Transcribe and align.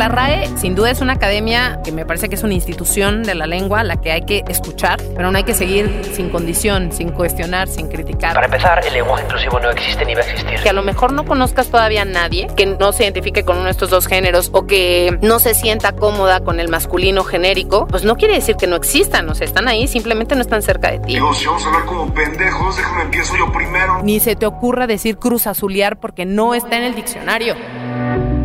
la 0.00 0.08
RAE 0.08 0.48
sin 0.56 0.74
duda 0.74 0.90
es 0.90 1.02
una 1.02 1.12
academia 1.12 1.78
que 1.84 1.92
me 1.92 2.06
parece 2.06 2.30
que 2.30 2.34
es 2.34 2.42
una 2.42 2.54
institución 2.54 3.22
de 3.22 3.34
la 3.34 3.46
lengua 3.46 3.80
a 3.80 3.84
la 3.84 4.00
que 4.00 4.12
hay 4.12 4.22
que 4.22 4.42
escuchar, 4.48 4.98
pero 5.14 5.30
no 5.30 5.36
hay 5.36 5.44
que 5.44 5.52
seguir 5.52 5.90
sin 6.14 6.30
condición, 6.30 6.90
sin 6.90 7.10
cuestionar, 7.10 7.68
sin 7.68 7.88
criticar. 7.88 8.32
Para 8.32 8.46
empezar, 8.46 8.82
el 8.82 8.94
lenguaje 8.94 9.24
inclusivo 9.24 9.60
no 9.60 9.68
existe 9.68 10.06
ni 10.06 10.14
va 10.14 10.22
a 10.22 10.24
existir. 10.24 10.58
Que 10.62 10.70
a 10.70 10.72
lo 10.72 10.82
mejor 10.82 11.12
no 11.12 11.26
conozcas 11.26 11.68
todavía 11.68 12.00
a 12.00 12.04
nadie 12.06 12.46
que 12.56 12.64
no 12.64 12.92
se 12.92 13.02
identifique 13.02 13.44
con 13.44 13.56
uno 13.56 13.66
de 13.66 13.72
estos 13.72 13.90
dos 13.90 14.06
géneros 14.06 14.48
o 14.54 14.66
que 14.66 15.18
no 15.20 15.38
se 15.38 15.52
sienta 15.52 15.92
cómoda 15.92 16.40
con 16.40 16.60
el 16.60 16.70
masculino 16.70 17.22
genérico, 17.22 17.86
pues 17.86 18.02
no 18.02 18.16
quiere 18.16 18.32
decir 18.32 18.56
que 18.56 18.66
no 18.66 18.76
existan, 18.76 19.28
o 19.28 19.34
sea, 19.34 19.44
están 19.44 19.68
ahí, 19.68 19.86
simplemente 19.86 20.34
no 20.34 20.40
están 20.40 20.62
cerca 20.62 20.90
de 20.90 21.00
ti. 21.00 21.12
Digo, 21.12 21.34
si 21.34 21.44
vamos 21.44 21.62
a 21.64 21.66
hablar 21.66 21.84
como 21.84 22.14
pendejos, 22.14 22.74
déjame 22.74 23.02
empiezo 23.02 23.36
yo 23.36 23.52
primero. 23.52 24.02
Ni 24.02 24.18
se 24.18 24.34
te 24.34 24.46
ocurra 24.46 24.86
decir 24.86 25.18
cruz 25.18 25.46
azulear 25.46 25.98
porque 25.98 26.24
no 26.24 26.54
está 26.54 26.78
en 26.78 26.84
el 26.84 26.94
diccionario. 26.94 27.54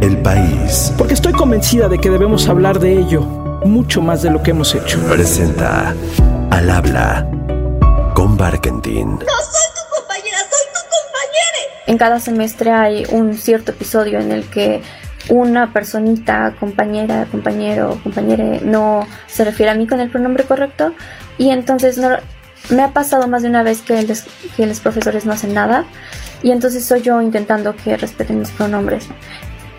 El 0.01 0.17
país 0.21 0.93
Porque 0.97 1.13
estoy 1.13 1.33
convencida 1.33 1.87
de 1.87 1.99
que 1.99 2.09
debemos 2.09 2.47
hablar 2.47 2.79
de 2.79 2.97
ello 2.97 3.21
mucho 3.65 4.01
más 4.01 4.21
de 4.21 4.29
lo 4.29 4.43
que 4.43 4.51
hemos 4.51 4.75
hecho. 4.75 4.99
presenta 5.09 5.93
Al 6.51 6.69
habla 6.69 7.27
con 8.13 8.37
Barkentin. 8.37 9.11
No 9.11 9.17
soy 9.19 9.67
tu 9.75 9.95
compañera, 9.95 10.37
soy 10.37 10.67
tu 10.73 10.81
compañera. 10.89 11.83
En 11.87 11.97
cada 11.97 12.19
semestre 12.19 12.71
hay 12.71 13.05
un 13.11 13.33
cierto 13.33 13.71
episodio 13.71 14.19
en 14.19 14.31
el 14.31 14.45
que 14.45 14.81
una 15.29 15.73
personita, 15.73 16.55
compañera, 16.59 17.27
compañero, 17.31 17.99
compañere, 18.03 18.61
no 18.61 19.07
se 19.27 19.43
refiere 19.43 19.71
a 19.71 19.75
mí 19.75 19.87
con 19.87 19.99
el 19.99 20.09
pronombre 20.09 20.43
correcto 20.43 20.93
y 21.37 21.49
entonces 21.49 21.97
no, 21.97 22.09
me 22.69 22.83
ha 22.83 22.89
pasado 22.89 23.27
más 23.27 23.41
de 23.41 23.49
una 23.49 23.63
vez 23.63 23.81
que 23.81 24.01
los, 24.03 24.23
que 24.55 24.65
los 24.65 24.79
profesores 24.79 25.25
no 25.25 25.33
hacen 25.33 25.53
nada 25.53 25.85
y 26.41 26.51
entonces 26.51 26.85
soy 26.85 27.01
yo 27.01 27.21
intentando 27.21 27.75
que 27.75 27.97
respeten 27.97 28.39
mis 28.39 28.51
pronombres. 28.51 29.07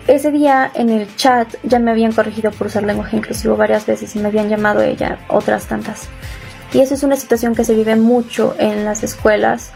Ese 0.07 0.31
día 0.31 0.71
en 0.73 0.89
el 0.89 1.13
chat 1.17 1.53
ya 1.63 1.79
me 1.79 1.91
habían 1.91 2.13
corregido 2.13 2.51
por 2.51 2.67
usar 2.67 2.83
lenguaje 2.83 3.17
inclusivo 3.17 3.57
varias 3.57 3.85
veces 3.85 4.15
y 4.15 4.19
me 4.19 4.29
habían 4.29 4.47
llamado 4.47 4.81
ella 4.81 5.19
otras 5.27 5.67
tantas. 5.67 6.07
Y 6.71 6.79
eso 6.79 6.93
es 6.93 7.03
una 7.03 7.17
situación 7.17 7.53
que 7.53 7.65
se 7.65 7.73
vive 7.73 7.97
mucho 7.97 8.55
en 8.57 8.85
las 8.85 9.03
escuelas, 9.03 9.71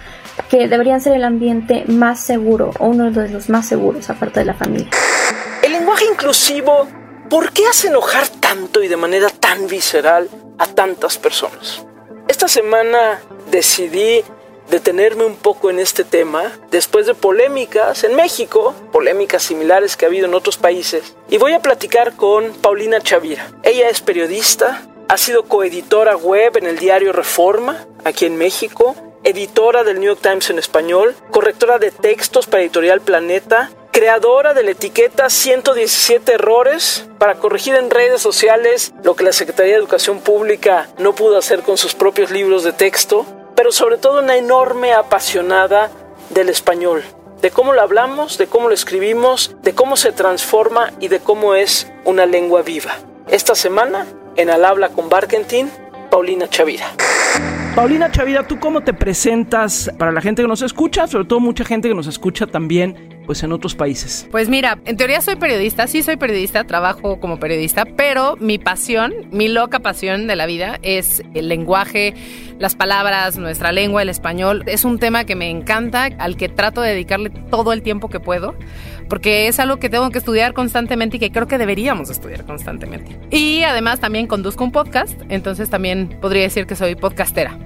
que 0.49 0.69
deberían 0.69 1.01
ser 1.01 1.17
el 1.17 1.25
ambiente 1.25 1.83
más 1.87 2.21
seguro 2.21 2.71
o 2.79 2.87
uno 2.87 3.11
de 3.11 3.27
los 3.27 3.49
más 3.49 3.67
seguros 3.67 4.09
aparte 4.09 4.39
de 4.39 4.45
la 4.45 4.53
familia. 4.53 4.89
El 5.63 5.73
lenguaje 5.73 6.05
inclusivo, 6.05 6.87
¿por 7.29 7.51
qué 7.51 7.67
hace 7.67 7.89
enojar 7.89 8.29
tanto 8.29 8.81
y 8.81 8.87
de 8.87 8.95
manera 8.95 9.29
tan 9.29 9.67
visceral 9.67 10.29
a 10.57 10.65
tantas 10.65 11.17
personas? 11.17 11.85
Esta 12.29 12.47
semana 12.47 13.19
decidí 13.51 14.23
detenerme 14.71 15.25
un 15.25 15.35
poco 15.35 15.69
en 15.69 15.79
este 15.79 16.03
tema 16.03 16.51
después 16.71 17.05
de 17.05 17.13
polémicas 17.13 18.03
en 18.05 18.15
México, 18.15 18.73
polémicas 18.91 19.43
similares 19.43 19.95
que 19.95 20.05
ha 20.05 20.07
habido 20.07 20.25
en 20.25 20.33
otros 20.33 20.57
países, 20.57 21.13
y 21.29 21.37
voy 21.37 21.53
a 21.53 21.61
platicar 21.61 22.15
con 22.15 22.53
Paulina 22.53 23.01
Chavira. 23.01 23.51
Ella 23.63 23.89
es 23.89 24.01
periodista, 24.01 24.87
ha 25.09 25.17
sido 25.17 25.43
coeditora 25.43 26.15
web 26.15 26.55
en 26.55 26.67
el 26.67 26.79
diario 26.79 27.11
Reforma, 27.11 27.85
aquí 28.05 28.25
en 28.25 28.37
México, 28.37 28.95
editora 29.25 29.83
del 29.83 29.99
New 29.99 30.07
York 30.07 30.21
Times 30.21 30.49
en 30.49 30.57
español, 30.57 31.15
correctora 31.31 31.77
de 31.77 31.91
textos 31.91 32.47
para 32.47 32.63
Editorial 32.63 33.01
Planeta, 33.01 33.71
creadora 33.91 34.53
de 34.53 34.63
la 34.63 34.71
etiqueta 34.71 35.29
117 35.29 36.31
errores 36.31 37.05
para 37.19 37.35
corregir 37.35 37.75
en 37.75 37.89
redes 37.89 38.21
sociales 38.21 38.93
lo 39.03 39.15
que 39.15 39.25
la 39.25 39.33
Secretaría 39.33 39.73
de 39.73 39.79
Educación 39.79 40.21
Pública 40.21 40.87
no 40.97 41.13
pudo 41.13 41.37
hacer 41.37 41.61
con 41.61 41.77
sus 41.77 41.93
propios 41.93 42.31
libros 42.31 42.63
de 42.63 42.71
texto, 42.71 43.25
pero 43.55 43.71
sobre 43.71 43.97
todo 43.97 44.21
una 44.21 44.37
enorme 44.37 44.93
apasionada 44.93 45.89
del 46.29 46.49
español, 46.49 47.03
de 47.41 47.51
cómo 47.51 47.73
lo 47.73 47.81
hablamos, 47.81 48.37
de 48.37 48.47
cómo 48.47 48.67
lo 48.67 48.73
escribimos, 48.73 49.55
de 49.63 49.73
cómo 49.73 49.97
se 49.97 50.11
transforma 50.11 50.93
y 50.99 51.07
de 51.07 51.19
cómo 51.19 51.55
es 51.55 51.91
una 52.05 52.25
lengua 52.25 52.61
viva. 52.61 52.91
Esta 53.29 53.55
semana, 53.55 54.05
en 54.35 54.49
Al 54.49 54.65
Habla 54.65 54.89
con 54.89 55.09
Barkentin, 55.09 55.69
Paulina 56.09 56.47
Chavira. 56.47 56.87
Paulina 57.75 58.11
Chavira, 58.11 58.45
¿tú 58.45 58.59
cómo 58.59 58.81
te 58.81 58.93
presentas 58.93 59.89
para 59.97 60.11
la 60.11 60.21
gente 60.21 60.41
que 60.41 60.47
nos 60.47 60.61
escucha? 60.61 61.07
Sobre 61.07 61.25
todo 61.25 61.39
mucha 61.39 61.63
gente 61.63 61.87
que 61.87 61.95
nos 61.95 62.07
escucha 62.07 62.45
también 62.45 63.20
pues 63.31 63.43
en 63.43 63.53
otros 63.53 63.75
países. 63.75 64.27
Pues 64.29 64.49
mira, 64.49 64.77
en 64.83 64.97
teoría 64.97 65.21
soy 65.21 65.37
periodista, 65.37 65.87
sí 65.87 66.03
soy 66.03 66.17
periodista, 66.17 66.65
trabajo 66.65 67.21
como 67.21 67.39
periodista, 67.39 67.85
pero 67.85 68.35
mi 68.41 68.57
pasión, 68.57 69.13
mi 69.31 69.47
loca 69.47 69.79
pasión 69.79 70.27
de 70.27 70.35
la 70.35 70.45
vida 70.47 70.79
es 70.81 71.23
el 71.33 71.47
lenguaje, 71.47 72.13
las 72.59 72.75
palabras, 72.75 73.37
nuestra 73.37 73.71
lengua, 73.71 74.01
el 74.01 74.09
español. 74.09 74.63
Es 74.65 74.83
un 74.83 74.99
tema 74.99 75.23
que 75.23 75.37
me 75.37 75.49
encanta, 75.49 76.09
al 76.17 76.35
que 76.35 76.49
trato 76.49 76.81
de 76.81 76.89
dedicarle 76.89 77.29
todo 77.29 77.71
el 77.71 77.83
tiempo 77.83 78.09
que 78.09 78.19
puedo, 78.19 78.53
porque 79.07 79.47
es 79.47 79.61
algo 79.61 79.77
que 79.77 79.87
tengo 79.87 80.09
que 80.09 80.17
estudiar 80.17 80.51
constantemente 80.51 81.15
y 81.15 81.19
que 81.21 81.31
creo 81.31 81.47
que 81.47 81.57
deberíamos 81.57 82.09
estudiar 82.09 82.43
constantemente. 82.45 83.17
Y 83.29 83.63
además 83.63 84.01
también 84.01 84.27
conduzco 84.27 84.65
un 84.65 84.73
podcast, 84.73 85.17
entonces 85.29 85.69
también 85.69 86.17
podría 86.19 86.43
decir 86.43 86.67
que 86.67 86.75
soy 86.75 86.95
podcastera. 86.95 87.57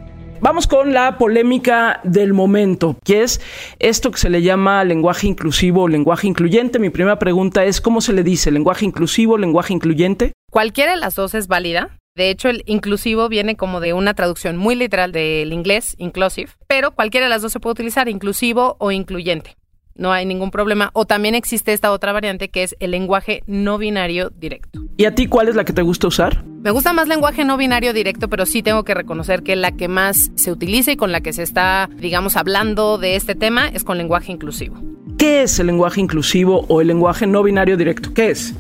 Vamos 0.46 0.68
con 0.68 0.94
la 0.94 1.18
polémica 1.18 2.02
del 2.04 2.34
momento, 2.34 3.00
que 3.04 3.24
es 3.24 3.42
esto 3.80 4.12
que 4.12 4.20
se 4.20 4.30
le 4.30 4.44
llama 4.44 4.84
lenguaje 4.84 5.26
inclusivo 5.26 5.82
o 5.82 5.88
lenguaje 5.88 6.28
incluyente. 6.28 6.78
Mi 6.78 6.92
primera 6.92 7.18
pregunta 7.18 7.66
es, 7.66 7.82
¿cómo 7.82 8.00
se 8.00 8.14
le 8.14 8.22
dice? 8.22 8.52
¿Lenguaje 8.52 8.86
inclusivo, 8.86 9.40
lenguaje 9.40 9.74
incluyente? 9.74 10.34
Cualquiera 10.52 10.92
de 10.92 10.98
las 10.98 11.16
dos 11.16 11.34
es 11.34 11.48
válida. 11.48 11.98
De 12.16 12.30
hecho, 12.30 12.50
el 12.50 12.62
inclusivo 12.68 13.28
viene 13.28 13.58
como 13.58 13.80
de 13.80 13.94
una 13.94 14.14
traducción 14.14 14.56
muy 14.56 14.76
literal 14.76 15.12
del 15.12 15.52
inglés, 15.52 15.96
inclusive, 15.98 16.52
pero 16.68 16.92
cualquiera 16.92 17.26
de 17.26 17.32
las 17.32 17.42
dos 17.42 17.52
se 17.52 17.60
puede 17.60 17.72
utilizar, 17.72 18.08
inclusivo 18.08 18.76
o 18.78 18.92
incluyente. 18.92 19.56
No 19.98 20.12
hay 20.12 20.26
ningún 20.26 20.52
problema. 20.52 20.90
O 20.94 21.06
también 21.06 21.36
existe 21.36 21.72
esta 21.72 21.92
otra 21.92 22.12
variante 22.12 22.50
que 22.50 22.64
es 22.64 22.76
el 22.80 22.92
lenguaje 22.92 23.44
no 23.48 23.78
binario 23.78 24.30
directo. 24.30 24.82
¿Y 24.98 25.06
a 25.06 25.16
ti 25.16 25.28
cuál 25.28 25.48
es 25.48 25.56
la 25.56 25.64
que 25.64 25.72
te 25.72 25.82
gusta 25.82 26.08
usar? 26.08 26.44
Me 26.44 26.72
gusta 26.72 26.92
más 26.92 27.08
lenguaje 27.08 27.46
no 27.46 27.56
binario 27.56 27.94
directo, 27.94 28.28
pero 28.28 28.46
sí 28.46 28.62
tengo 28.62 28.84
que 28.84 28.94
reconocer 28.94 29.42
que 29.42 29.56
la 29.56 29.72
que 29.72 29.88
más 29.88 30.32
se 30.36 30.52
utiliza 30.52 30.92
y 30.92 30.98
con 30.98 31.14
la 31.14 31.22
que 31.22 31.32
se 31.32 31.44
está, 31.44 31.90
digamos, 31.96 32.36
hablando 32.36 32.98
de 32.98 33.16
este 33.16 33.36
tema 33.36 33.70
es 33.70 33.86
con 33.86 33.98
lenguaje 33.98 34.34
inclusivo. 34.34 34.82
¿Qué 35.18 35.44
es 35.44 35.60
el 35.60 35.68
lenguaje 35.68 36.02
inclusivo 36.02 36.66
o 36.68 36.82
el 36.82 36.88
lenguaje 36.88 37.26
no 37.26 37.42
binario 37.42 37.78
directo? 37.78 38.14
¿Qué 38.14 38.32
es? 38.32 38.54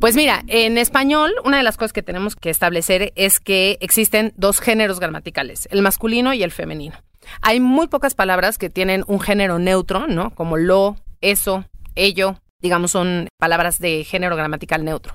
Pues 0.00 0.16
mira, 0.16 0.42
en 0.48 0.78
español, 0.78 1.30
una 1.44 1.58
de 1.58 1.62
las 1.62 1.76
cosas 1.76 1.92
que 1.92 2.02
tenemos 2.02 2.34
que 2.34 2.50
establecer 2.50 3.12
es 3.14 3.38
que 3.38 3.76
existen 3.80 4.32
dos 4.36 4.58
géneros 4.58 4.98
gramaticales, 4.98 5.68
el 5.70 5.82
masculino 5.82 6.32
y 6.32 6.42
el 6.42 6.50
femenino. 6.50 6.96
Hay 7.42 7.60
muy 7.60 7.88
pocas 7.88 8.14
palabras 8.14 8.58
que 8.58 8.70
tienen 8.70 9.04
un 9.06 9.20
género 9.20 9.58
neutro, 9.58 10.06
¿no? 10.06 10.30
Como 10.34 10.56
lo, 10.56 10.96
eso, 11.20 11.64
ello, 11.94 12.36
digamos, 12.60 12.90
son 12.90 13.28
palabras 13.38 13.78
de 13.78 14.04
género 14.04 14.36
gramatical 14.36 14.84
neutro. 14.84 15.14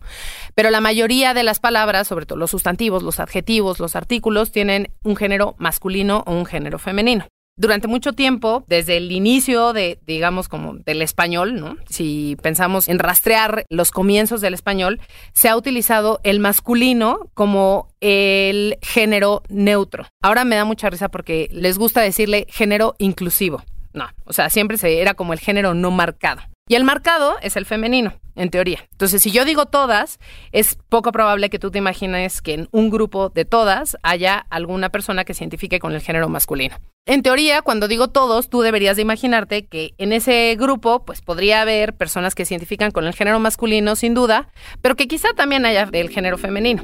Pero 0.56 0.70
la 0.70 0.82
mayoría 0.82 1.34
de 1.34 1.44
las 1.44 1.60
palabras, 1.60 2.08
sobre 2.08 2.26
todo 2.26 2.38
los 2.38 2.52
sustantivos, 2.52 3.04
los 3.04 3.20
adjetivos, 3.20 3.80
los 3.80 3.96
artículos, 3.96 4.52
tienen 4.52 4.92
un 5.04 5.16
género 5.16 5.56
masculino 5.58 6.24
o 6.26 6.34
un 6.34 6.46
género 6.46 6.80
femenino. 6.80 7.28
Durante 7.58 7.88
mucho 7.88 8.12
tiempo, 8.12 8.66
desde 8.68 8.98
el 8.98 9.14
inicio 9.14 9.72
de, 9.72 9.98
digamos, 10.06 10.50
como 10.50 10.74
del 10.74 11.02
español, 11.02 11.56
¿no? 11.56 11.78
Si 11.90 12.36
pensamos 12.42 12.90
en 12.90 13.00
rastrear 13.00 13.64
los 13.70 13.92
comienzos 13.92 14.42
del 14.42 14.54
español, 14.54 15.00
se 15.32 15.48
ha 15.48 15.56
utilizado 15.56 16.20
el 16.24 16.42
masculino 16.42 17.30
como 17.34 17.88
el 18.02 18.78
género 18.82 19.42
neutro. 19.48 20.06
Ahora 20.22 20.44
me 20.44 20.58
da 20.58 20.66
mucha 20.66 20.90
risa 20.90 21.08
porque 21.08 21.48
les 21.50 21.78
gusta 21.78 22.02
decirle 22.02 22.46
género 22.50 22.96
inclusivo. 22.98 23.64
No, 23.94 24.10
o 24.26 24.34
sea, 24.34 24.50
siempre 24.50 24.78
se 24.78 25.00
era 25.00 25.14
como 25.14 25.32
el 25.32 25.40
género 25.40 25.74
no 25.74 25.92
marcado. 25.92 26.42
Y 26.68 26.74
el 26.74 26.84
marcado 26.84 27.36
es 27.44 27.58
el 27.58 27.66
femenino, 27.68 28.14
en 28.36 28.50
teoría. 28.50 28.80
Entonces, 28.92 29.22
si 29.22 29.30
yo 29.30 29.46
digo 29.46 29.68
todas, 29.68 30.20
es 30.52 30.80
poco 30.90 31.12
probable 31.12 31.52
que 31.52 31.60
tú 31.60 31.70
te 31.70 31.78
imagines 31.78 32.42
que 32.42 32.56
en 32.56 32.70
un 32.72 32.90
grupo 32.90 33.30
de 33.30 33.46
todas 33.46 33.98
haya 34.02 34.48
alguna 34.50 34.90
persona 34.90 35.26
que 35.26 35.36
se 35.36 35.44
con 35.80 35.94
el 35.94 36.02
género 36.02 36.28
masculino. 36.28 36.78
En 37.06 37.22
teoría, 37.22 37.62
cuando 37.62 37.88
digo 37.88 38.08
todos, 38.08 38.50
tú 38.50 38.62
deberías 38.62 38.96
de 38.96 39.04
imaginarte 39.04 39.68
que 39.68 39.94
en 40.00 40.12
ese 40.12 40.56
grupo, 40.60 41.06
pues 41.06 41.22
podría 41.22 41.62
haber 41.62 41.96
personas 41.96 42.34
que 42.34 42.46
se 42.46 42.56
con 42.90 43.06
el 43.06 43.14
género 43.14 43.40
masculino, 43.40 43.96
sin 43.96 44.16
duda, 44.16 44.50
pero 44.82 44.96
que 44.96 45.08
quizá 45.08 45.34
también 45.36 45.68
haya 45.68 45.86
del 45.86 46.10
género 46.10 46.40
femenino. 46.40 46.84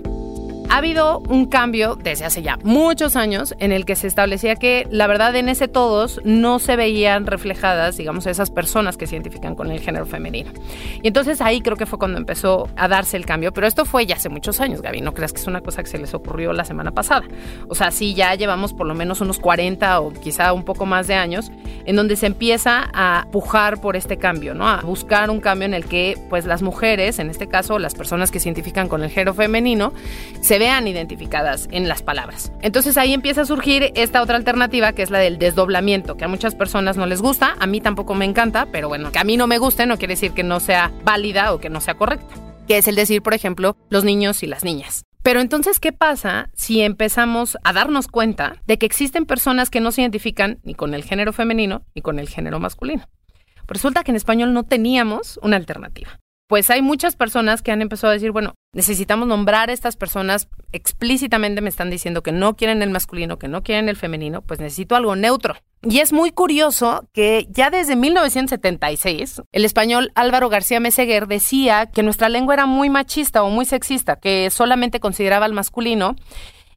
Ha 0.71 0.77
habido 0.77 1.19
un 1.27 1.47
cambio 1.47 1.97
desde 1.97 2.23
hace 2.23 2.43
ya 2.43 2.57
muchos 2.63 3.17
años 3.17 3.53
en 3.59 3.73
el 3.73 3.83
que 3.83 3.97
se 3.97 4.07
establecía 4.07 4.55
que 4.55 4.87
la 4.89 5.05
verdad 5.05 5.35
en 5.35 5.49
ese 5.49 5.67
todos 5.67 6.21
no 6.23 6.59
se 6.59 6.77
veían 6.77 7.27
reflejadas, 7.27 7.97
digamos, 7.97 8.25
esas 8.25 8.51
personas 8.51 8.95
que 8.95 9.05
se 9.05 9.15
identifican 9.15 9.53
con 9.53 9.69
el 9.69 9.81
género 9.81 10.05
femenino. 10.05 10.49
Y 11.03 11.09
entonces 11.09 11.41
ahí 11.41 11.59
creo 11.59 11.75
que 11.75 11.85
fue 11.85 11.99
cuando 11.99 12.17
empezó 12.17 12.69
a 12.77 12.87
darse 12.87 13.17
el 13.17 13.25
cambio, 13.25 13.51
pero 13.51 13.67
esto 13.67 13.83
fue 13.83 14.05
ya 14.05 14.15
hace 14.15 14.29
muchos 14.29 14.61
años, 14.61 14.81
Gaby, 14.81 15.01
no 15.01 15.13
creas 15.13 15.33
que 15.33 15.41
es 15.41 15.47
una 15.47 15.59
cosa 15.59 15.83
que 15.83 15.89
se 15.89 15.97
les 15.97 16.13
ocurrió 16.13 16.53
la 16.53 16.63
semana 16.63 16.91
pasada. 16.91 17.25
O 17.67 17.75
sea, 17.75 17.91
sí, 17.91 18.13
ya 18.13 18.33
llevamos 18.35 18.71
por 18.71 18.87
lo 18.87 18.95
menos 18.95 19.19
unos 19.19 19.39
40 19.39 19.99
o 19.99 20.13
quizá 20.13 20.53
un 20.53 20.63
poco 20.63 20.85
más 20.85 21.05
de 21.05 21.15
años 21.15 21.51
en 21.83 21.97
donde 21.97 22.15
se 22.15 22.27
empieza 22.27 22.89
a 22.93 23.27
pujar 23.29 23.81
por 23.81 23.97
este 23.97 24.15
cambio, 24.15 24.53
¿no? 24.53 24.69
A 24.69 24.79
buscar 24.83 25.31
un 25.31 25.41
cambio 25.41 25.65
en 25.65 25.73
el 25.73 25.83
que 25.83 26.17
pues 26.29 26.45
las 26.45 26.61
mujeres, 26.61 27.19
en 27.19 27.29
este 27.29 27.47
caso 27.49 27.77
las 27.77 27.93
personas 27.93 28.31
que 28.31 28.39
se 28.39 28.47
identifican 28.47 28.87
con 28.87 29.03
el 29.03 29.09
género 29.09 29.33
femenino, 29.33 29.91
se 30.39 30.60
vean 30.61 30.87
identificadas 30.87 31.67
en 31.71 31.87
las 31.87 32.03
palabras. 32.03 32.51
Entonces 32.61 32.95
ahí 32.95 33.13
empieza 33.13 33.41
a 33.41 33.45
surgir 33.45 33.91
esta 33.95 34.21
otra 34.21 34.35
alternativa 34.35 34.93
que 34.93 35.01
es 35.01 35.09
la 35.09 35.17
del 35.17 35.39
desdoblamiento, 35.39 36.17
que 36.17 36.25
a 36.25 36.27
muchas 36.27 36.53
personas 36.53 36.97
no 36.97 37.07
les 37.07 37.19
gusta, 37.19 37.55
a 37.59 37.65
mí 37.65 37.81
tampoco 37.81 38.13
me 38.13 38.25
encanta, 38.25 38.67
pero 38.71 38.87
bueno, 38.87 39.11
que 39.11 39.17
a 39.17 39.23
mí 39.23 39.37
no 39.37 39.47
me 39.47 39.57
guste 39.57 39.87
no 39.87 39.97
quiere 39.97 40.13
decir 40.13 40.33
que 40.33 40.43
no 40.43 40.59
sea 40.59 40.91
válida 41.03 41.51
o 41.51 41.59
que 41.59 41.71
no 41.71 41.81
sea 41.81 41.95
correcta. 41.95 42.35
que 42.67 42.77
es 42.77 42.87
el 42.87 42.95
decir, 42.95 43.23
por 43.23 43.33
ejemplo, 43.33 43.75
los 43.89 44.03
niños 44.03 44.43
y 44.43 44.45
las 44.45 44.63
niñas. 44.63 45.01
Pero 45.23 45.39
entonces, 45.41 45.79
¿qué 45.79 45.91
pasa 45.91 46.51
si 46.53 46.81
empezamos 46.81 47.57
a 47.63 47.73
darnos 47.73 48.07
cuenta 48.07 48.57
de 48.67 48.77
que 48.77 48.85
existen 48.85 49.25
personas 49.25 49.71
que 49.71 49.79
no 49.81 49.91
se 49.91 50.01
identifican 50.01 50.59
ni 50.63 50.75
con 50.75 50.93
el 50.93 51.03
género 51.03 51.33
femenino 51.33 51.81
ni 51.95 52.03
con 52.03 52.19
el 52.19 52.29
género 52.29 52.59
masculino? 52.59 53.09
Resulta 53.67 54.03
que 54.03 54.11
en 54.11 54.15
español 54.17 54.53
no 54.53 54.63
teníamos 54.63 55.39
una 55.41 55.57
alternativa 55.57 56.19
pues 56.51 56.69
hay 56.69 56.81
muchas 56.81 57.15
personas 57.15 57.61
que 57.61 57.71
han 57.71 57.81
empezado 57.81 58.11
a 58.11 58.13
decir, 58.13 58.33
bueno, 58.33 58.55
necesitamos 58.73 59.27
nombrar 59.27 59.69
a 59.69 59.73
estas 59.73 59.95
personas 59.95 60.47
explícitamente 60.71 61.61
me 61.61 61.69
están 61.69 61.89
diciendo 61.89 62.23
que 62.23 62.31
no 62.31 62.55
quieren 62.55 62.81
el 62.81 62.89
masculino, 62.89 63.37
que 63.37 63.47
no 63.47 63.63
quieren 63.63 63.89
el 63.89 63.97
femenino, 63.97 64.41
pues 64.41 64.59
necesito 64.59 64.95
algo 64.95 65.15
neutro. 65.15 65.55
Y 65.83 65.99
es 65.99 66.13
muy 66.13 66.31
curioso 66.31 67.07
que 67.11 67.47
ya 67.49 67.69
desde 67.69 67.95
1976 67.95 69.41
el 69.51 69.65
español 69.65 70.11
Álvaro 70.15 70.49
García 70.49 70.79
Meseguer 70.79 71.27
decía 71.27 71.87
que 71.87 72.03
nuestra 72.03 72.29
lengua 72.29 72.53
era 72.53 72.65
muy 72.67 72.89
machista 72.89 73.43
o 73.43 73.49
muy 73.49 73.65
sexista, 73.65 74.17
que 74.17 74.49
solamente 74.51 74.99
consideraba 74.99 75.45
al 75.45 75.53
masculino 75.53 76.15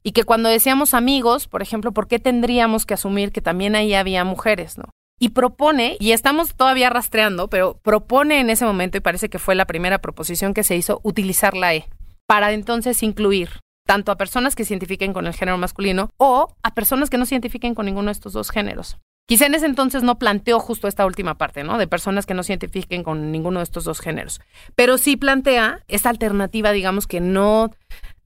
y 0.01 0.11
que 0.11 0.23
cuando 0.23 0.49
decíamos 0.49 0.93
amigos, 0.93 1.47
por 1.47 1.61
ejemplo, 1.61 1.91
¿por 1.91 2.07
qué 2.07 2.19
tendríamos 2.19 2.85
que 2.85 2.95
asumir 2.95 3.31
que 3.31 3.41
también 3.41 3.75
ahí 3.75 3.93
había 3.93 4.23
mujeres, 4.23 4.77
no? 4.77 4.85
Y 5.19 5.29
propone, 5.29 5.97
y 5.99 6.11
estamos 6.11 6.55
todavía 6.55 6.89
rastreando, 6.89 7.49
pero 7.49 7.77
propone 7.81 8.39
en 8.39 8.49
ese 8.49 8.65
momento, 8.65 8.97
y 8.97 9.01
parece 9.01 9.29
que 9.29 9.39
fue 9.39 9.55
la 9.55 9.65
primera 9.65 9.99
proposición 9.99 10.53
que 10.53 10.63
se 10.63 10.75
hizo, 10.75 10.99
utilizar 11.03 11.55
la 11.55 11.73
E, 11.73 11.87
para 12.27 12.51
entonces 12.51 13.01
incluir 13.03 13.49
tanto 13.85 14.11
a 14.11 14.17
personas 14.17 14.55
que 14.55 14.65
se 14.65 14.73
identifiquen 14.73 15.13
con 15.13 15.27
el 15.27 15.33
género 15.33 15.57
masculino 15.57 16.09
o 16.17 16.55
a 16.63 16.73
personas 16.73 17.09
que 17.09 17.17
no 17.17 17.25
se 17.25 17.35
identifiquen 17.35 17.75
con 17.75 17.85
ninguno 17.85 18.07
de 18.07 18.13
estos 18.13 18.33
dos 18.33 18.49
géneros. 18.49 18.97
Quizá 19.27 19.47
en 19.47 19.55
ese 19.55 19.65
entonces 19.65 20.03
no 20.03 20.19
planteó 20.19 20.59
justo 20.59 20.87
esta 20.87 21.05
última 21.05 21.35
parte, 21.35 21.63
¿no? 21.63 21.79
De 21.79 21.87
personas 21.87 22.27
que 22.27 22.35
no 22.35 22.43
se 22.43 22.53
identifiquen 22.53 23.03
con 23.03 23.31
ninguno 23.31 23.59
de 23.59 23.63
estos 23.63 23.83
dos 23.83 23.99
géneros. 23.99 24.39
Pero 24.75 24.99
sí 24.99 25.17
plantea 25.17 25.83
esta 25.87 26.09
alternativa, 26.09 26.71
digamos, 26.71 27.07
que 27.07 27.21
no, 27.21 27.71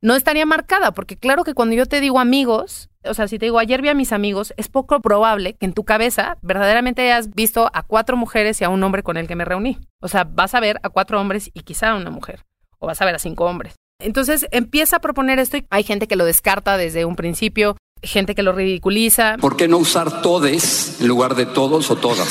no 0.01 0.15
estaría 0.15 0.45
marcada, 0.45 0.91
porque 0.91 1.17
claro 1.17 1.43
que 1.43 1.53
cuando 1.53 1.75
yo 1.75 1.85
te 1.85 2.01
digo 2.01 2.19
amigos, 2.19 2.89
o 3.03 3.13
sea, 3.13 3.27
si 3.27 3.39
te 3.39 3.45
digo 3.45 3.59
ayer 3.59 3.81
vi 3.81 3.89
a 3.89 3.93
mis 3.93 4.11
amigos, 4.11 4.53
es 4.57 4.67
poco 4.67 4.99
probable 5.01 5.53
que 5.53 5.65
en 5.65 5.73
tu 5.73 5.83
cabeza 5.83 6.37
verdaderamente 6.41 7.01
hayas 7.01 7.33
visto 7.33 7.69
a 7.73 7.83
cuatro 7.83 8.17
mujeres 8.17 8.59
y 8.61 8.63
a 8.63 8.69
un 8.69 8.83
hombre 8.83 9.03
con 9.03 9.17
el 9.17 9.27
que 9.27 9.35
me 9.35 9.45
reuní. 9.45 9.79
O 10.01 10.07
sea, 10.07 10.23
vas 10.23 10.55
a 10.55 10.59
ver 10.59 10.79
a 10.83 10.89
cuatro 10.89 11.19
hombres 11.19 11.49
y 11.53 11.61
quizá 11.61 11.91
a 11.91 11.95
una 11.95 12.11
mujer, 12.11 12.45
o 12.79 12.87
vas 12.87 13.01
a 13.01 13.05
ver 13.05 13.15
a 13.15 13.19
cinco 13.19 13.45
hombres. 13.45 13.75
Entonces 14.01 14.47
empieza 14.51 14.97
a 14.97 15.01
proponer 15.01 15.39
esto 15.39 15.57
y 15.57 15.65
hay 15.69 15.83
gente 15.83 16.07
que 16.07 16.15
lo 16.15 16.23
descarta 16.25 16.77
desde 16.77 17.03
un 17.03 17.15
principio, 17.15 17.75
gente 18.01 18.33
que 18.35 18.43
lo 18.43 18.53
ridiculiza. 18.53 19.35
¿Por 19.41 19.57
qué 19.57 19.67
no 19.67 19.77
usar 19.77 20.21
todes 20.21 21.01
en 21.01 21.07
lugar 21.07 21.35
de 21.35 21.45
todos 21.45 21.91
o 21.91 21.97
todas? 21.97 22.29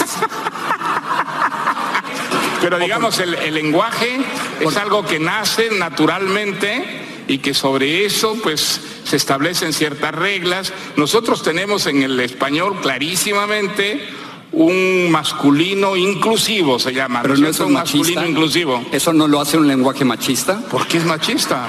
Pero 2.63 2.79
digamos, 2.79 3.21
el, 3.21 3.35
el 3.35 3.55
lenguaje 3.55 4.21
es 4.61 4.77
algo 4.77 5.05
que 5.05 5.21
nace 5.21 5.69
naturalmente 5.79 7.08
y 7.29 7.39
que 7.39 7.55
sobre 7.55 8.05
eso 8.05 8.37
pues 8.43 8.81
se 9.05 9.17
establecen 9.17 9.73
ciertas 9.73 10.15
reglas. 10.15 10.73
Nosotros 10.97 11.43
tenemos 11.43 11.87
en 11.87 12.03
el 12.03 12.19
español 12.21 12.81
clarísimamente 12.81 14.01
un 14.51 15.11
masculino 15.11 15.95
inclusivo, 15.97 16.79
se 16.79 16.93
llama. 16.93 17.21
Pero 17.23 17.37
¿no 17.37 17.49
es 17.49 17.61
un 17.61 17.75
machista. 17.75 17.99
masculino 17.99 18.27
inclusivo. 18.27 18.85
¿Eso 18.91 19.13
no 19.13 19.29
lo 19.29 19.41
hace 19.41 19.59
un 19.59 19.69
lenguaje 19.69 20.05
machista? 20.05 20.59
¿Por 20.71 20.87
qué 20.87 20.99
es 20.99 21.05
machista? 21.05 21.67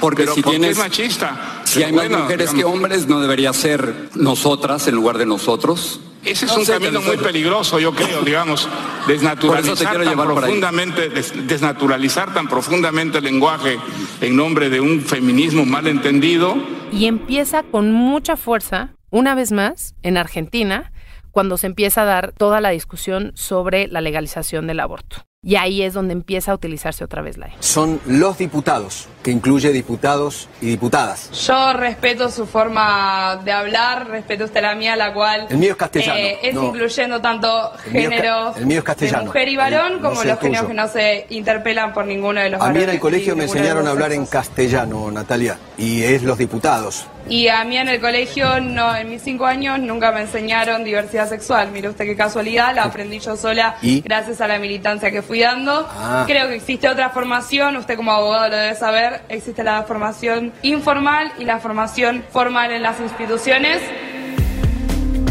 Porque 0.00 0.22
Pero 0.22 0.34
si 0.34 0.42
¿por 0.42 0.52
qué 0.52 0.58
tienes, 0.58 0.78
es 0.78 0.82
machista? 0.84 1.62
si 1.64 1.82
hay 1.82 1.92
más 1.92 2.08
Bueno, 2.08 2.22
mujeres 2.24 2.50
que 2.50 2.56
digamos, 2.56 2.76
hombres, 2.76 3.06
¿no 3.08 3.20
debería 3.20 3.52
ser 3.52 4.10
nosotras 4.14 4.86
en 4.86 4.94
lugar 4.94 5.18
de 5.18 5.26
nosotros? 5.26 6.00
Ese 6.24 6.46
es 6.46 6.52
No 6.52 6.58
un 6.60 6.64
camino 6.66 7.00
muy 7.02 7.16
peligroso, 7.18 7.78
yo 7.78 7.92
creo, 7.94 8.22
digamos, 8.22 8.68
desnaturalizar 9.06 9.96
quiero 9.96 10.04
tan 10.04 10.26
profundamente, 10.34 11.08
des- 11.10 11.46
desnaturalizar 11.46 12.32
tan 12.32 12.48
profundamente 12.48 13.18
el 13.18 13.24
lenguaje 13.24 13.78
en 14.20 14.36
nombre 14.36 14.70
de 14.70 14.80
un 14.80 15.00
feminismo 15.02 15.64
mal 15.66 15.86
entendido. 15.86 16.56
Y 16.92 17.06
empieza 17.06 17.62
con 17.62 17.92
mucha 17.92 18.36
fuerza, 18.36 18.90
una 19.10 19.34
vez 19.34 19.52
más, 19.52 19.94
en 20.02 20.16
Argentina, 20.16 20.92
cuando 21.30 21.56
se 21.58 21.66
empieza 21.66 22.02
a 22.02 22.04
dar 22.06 22.32
toda 22.32 22.60
la 22.60 22.70
discusión 22.70 23.32
sobre 23.34 23.88
la 23.88 24.00
legalización 24.00 24.66
del 24.66 24.80
aborto. 24.80 25.24
Y 25.46 25.56
ahí 25.56 25.82
es 25.82 25.92
donde 25.92 26.12
empieza 26.14 26.52
a 26.52 26.54
utilizarse 26.54 27.04
otra 27.04 27.20
vez 27.20 27.36
la 27.36 27.46
E. 27.48 27.52
Son 27.60 28.00
los 28.06 28.38
diputados, 28.38 29.08
que 29.22 29.30
incluye 29.30 29.72
diputados 29.72 30.48
y 30.62 30.66
diputadas. 30.68 31.30
Yo 31.46 31.74
respeto 31.74 32.30
su 32.30 32.46
forma 32.46 33.40
de 33.44 33.52
hablar, 33.52 34.08
respeto 34.08 34.44
usted 34.44 34.62
la 34.62 34.74
mía, 34.74 34.96
la 34.96 35.12
cual 35.12 35.46
El 35.50 35.58
mío 35.58 35.72
es 35.72 35.76
castellano, 35.76 36.18
eh, 36.18 36.38
es 36.42 36.54
no. 36.54 36.64
incluyendo 36.64 37.20
tanto 37.20 37.72
El 37.86 37.92
mío 37.92 38.00
es 38.02 38.08
ca- 38.08 38.14
géneros 38.16 38.56
el 38.56 38.66
mío 38.66 38.78
es 38.78 38.84
castellano. 38.84 39.18
de 39.20 39.26
mujer 39.26 39.48
y 39.48 39.56
varón 39.56 39.86
El- 39.92 40.00
no 40.02 40.08
como 40.08 40.24
los 40.24 40.38
géneros 40.40 40.66
que 40.66 40.74
no 40.74 40.88
se 40.88 41.26
interpelan 41.28 41.92
por 41.92 42.06
ninguno 42.06 42.40
de 42.40 42.48
los 42.50 42.60
A 42.62 42.70
mí 42.70 42.82
en 42.82 42.88
el 42.90 42.98
colegio 43.00 43.36
me 43.36 43.44
enseñaron 43.44 43.86
a 43.86 43.90
hablar 43.90 44.12
en 44.12 44.24
castellano, 44.26 45.10
Natalia, 45.10 45.58
y 45.76 46.02
es 46.04 46.22
los 46.22 46.38
diputados. 46.38 47.06
Y 47.28 47.48
a 47.48 47.64
mí 47.64 47.76
en 47.78 47.88
el 47.88 48.00
colegio, 48.00 48.60
no, 48.60 48.94
en 48.94 49.08
mis 49.10 49.22
cinco 49.22 49.46
años, 49.46 49.78
nunca 49.78 50.12
me 50.12 50.22
enseñaron 50.22 50.84
diversidad 50.84 51.28
sexual. 51.28 51.70
Mire 51.72 51.88
usted 51.88 52.04
qué 52.04 52.16
casualidad, 52.16 52.74
la 52.74 52.84
aprendí 52.84 53.18
yo 53.18 53.36
sola 53.36 53.76
¿Y? 53.80 54.00
gracias 54.02 54.40
a 54.40 54.48
la 54.48 54.58
militancia 54.58 55.10
que 55.10 55.22
fui 55.22 55.40
dando. 55.40 55.88
Ah. 55.90 56.24
Creo 56.26 56.48
que 56.48 56.56
existe 56.56 56.88
otra 56.88 57.10
formación, 57.10 57.76
usted 57.76 57.96
como 57.96 58.12
abogado 58.12 58.50
lo 58.50 58.56
debe 58.56 58.74
saber, 58.74 59.22
existe 59.28 59.62
la 59.64 59.82
formación 59.84 60.52
informal 60.62 61.32
y 61.38 61.44
la 61.44 61.58
formación 61.60 62.24
formal 62.30 62.72
en 62.72 62.82
las 62.82 63.00
instituciones. 63.00 63.80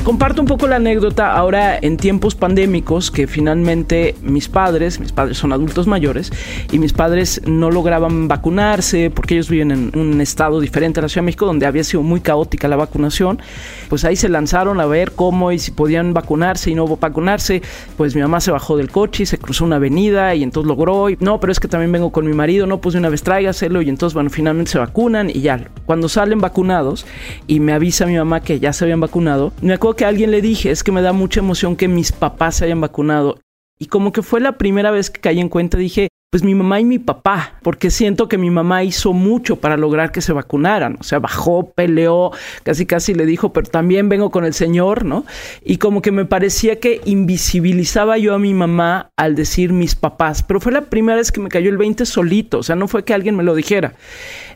Comparto 0.03 0.41
un 0.41 0.47
poco 0.49 0.67
la 0.67 0.75
anécdota 0.75 1.31
ahora 1.31 1.79
en 1.81 1.95
tiempos 1.95 2.35
pandémicos 2.35 3.09
que 3.09 3.25
finalmente 3.25 4.15
mis 4.21 4.49
padres, 4.49 4.99
mis 4.99 5.13
padres 5.13 5.37
son 5.37 5.53
adultos 5.53 5.87
mayores 5.87 6.29
y 6.73 6.77
mis 6.77 6.91
padres 6.91 7.41
no 7.45 7.71
lograban 7.71 8.27
vacunarse 8.27 9.09
porque 9.09 9.35
ellos 9.35 9.49
viven 9.49 9.71
en 9.71 9.97
un 9.97 10.19
estado 10.19 10.59
diferente 10.59 10.99
a 10.99 11.03
la 11.03 11.07
Ciudad 11.07 11.21
de 11.21 11.27
México 11.27 11.45
donde 11.45 11.65
había 11.65 11.85
sido 11.85 12.03
muy 12.03 12.19
caótica 12.19 12.67
la 12.67 12.75
vacunación. 12.75 13.41
Pues 13.87 14.03
ahí 14.03 14.17
se 14.17 14.27
lanzaron 14.27 14.81
a 14.81 14.85
ver 14.85 15.13
cómo 15.13 15.53
y 15.53 15.59
si 15.59 15.71
podían 15.71 16.13
vacunarse 16.13 16.69
y 16.69 16.75
no 16.75 16.85
vacunarse. 16.85 17.61
Pues 17.95 18.13
mi 18.13 18.21
mamá 18.21 18.41
se 18.41 18.51
bajó 18.51 18.75
del 18.75 18.89
coche 18.89 19.23
y 19.23 19.25
se 19.25 19.37
cruzó 19.37 19.63
una 19.63 19.77
avenida 19.77 20.35
y 20.35 20.43
entonces 20.43 20.67
logró. 20.67 21.09
Y, 21.11 21.17
no, 21.21 21.39
pero 21.39 21.53
es 21.53 21.61
que 21.61 21.69
también 21.69 21.93
vengo 21.93 22.11
con 22.11 22.25
mi 22.25 22.33
marido. 22.33 22.67
No, 22.67 22.81
pues 22.81 22.91
de 22.91 22.99
una 22.99 23.07
vez 23.07 23.23
tráigaselo 23.23 23.81
y 23.81 23.87
entonces 23.87 24.13
bueno, 24.13 24.29
finalmente 24.29 24.71
se 24.71 24.79
vacunan 24.79 25.29
y 25.29 25.39
ya. 25.39 25.69
Cuando 25.85 26.09
salen 26.09 26.39
vacunados 26.39 27.05
y 27.47 27.61
me 27.61 27.71
avisa 27.71 28.05
mi 28.05 28.17
mamá 28.17 28.41
que 28.41 28.59
ya 28.59 28.73
se 28.73 28.83
habían 28.83 28.99
vacunado, 28.99 29.53
me 29.61 29.73
acuerdo 29.73 29.92
que 29.95 30.05
a 30.05 30.09
alguien 30.09 30.31
le 30.31 30.41
dije, 30.41 30.71
es 30.71 30.83
que 30.83 30.91
me 30.91 31.01
da 31.01 31.13
mucha 31.13 31.39
emoción 31.39 31.75
que 31.75 31.87
mis 31.87 32.11
papás 32.11 32.55
se 32.55 32.65
hayan 32.65 32.81
vacunado. 32.81 33.39
Y 33.79 33.87
como 33.87 34.11
que 34.11 34.21
fue 34.21 34.39
la 34.39 34.57
primera 34.57 34.91
vez 34.91 35.09
que 35.09 35.21
caí 35.21 35.39
en 35.39 35.49
cuenta, 35.49 35.77
dije, 35.77 36.09
pues 36.33 36.41
mi 36.41 36.55
mamá 36.55 36.79
y 36.79 36.85
mi 36.85 36.97
papá, 36.97 37.59
porque 37.61 37.91
siento 37.91 38.27
que 38.27 38.39
mi 38.39 38.49
mamá 38.49 38.83
hizo 38.83 39.13
mucho 39.13 39.57
para 39.57 39.77
lograr 39.77 40.11
que 40.11 40.19
se 40.19 40.33
vacunaran. 40.33 40.97
O 40.99 41.03
sea, 41.03 41.19
bajó, 41.19 41.69
peleó, 41.75 42.31
casi 42.63 42.87
casi 42.87 43.13
le 43.13 43.27
dijo, 43.27 43.53
pero 43.53 43.69
también 43.69 44.09
vengo 44.09 44.31
con 44.31 44.43
el 44.43 44.55
Señor, 44.55 45.05
¿no? 45.05 45.27
Y 45.63 45.77
como 45.77 46.01
que 46.01 46.11
me 46.11 46.25
parecía 46.25 46.79
que 46.79 47.01
invisibilizaba 47.05 48.17
yo 48.17 48.33
a 48.33 48.39
mi 48.39 48.55
mamá 48.55 49.11
al 49.15 49.35
decir 49.35 49.73
mis 49.73 49.93
papás, 49.93 50.41
pero 50.41 50.59
fue 50.59 50.71
la 50.71 50.85
primera 50.85 51.17
vez 51.17 51.31
que 51.31 51.39
me 51.39 51.49
cayó 51.49 51.69
el 51.69 51.77
20 51.77 52.03
solito, 52.07 52.57
o 52.57 52.63
sea, 52.63 52.75
no 52.75 52.87
fue 52.87 53.05
que 53.05 53.13
alguien 53.13 53.35
me 53.35 53.43
lo 53.43 53.53
dijera. 53.53 53.93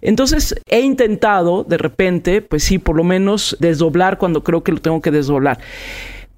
Entonces 0.02 0.56
he 0.68 0.80
intentado 0.80 1.64
de 1.64 1.78
repente, 1.78 2.42
pues 2.42 2.64
sí, 2.64 2.80
por 2.80 2.96
lo 2.96 3.04
menos 3.04 3.56
desdoblar 3.60 4.18
cuando 4.18 4.44
creo 4.44 4.64
que 4.64 4.72
lo 4.72 4.80
tengo 4.80 5.00
que 5.00 5.12
desdoblar. 5.12 5.60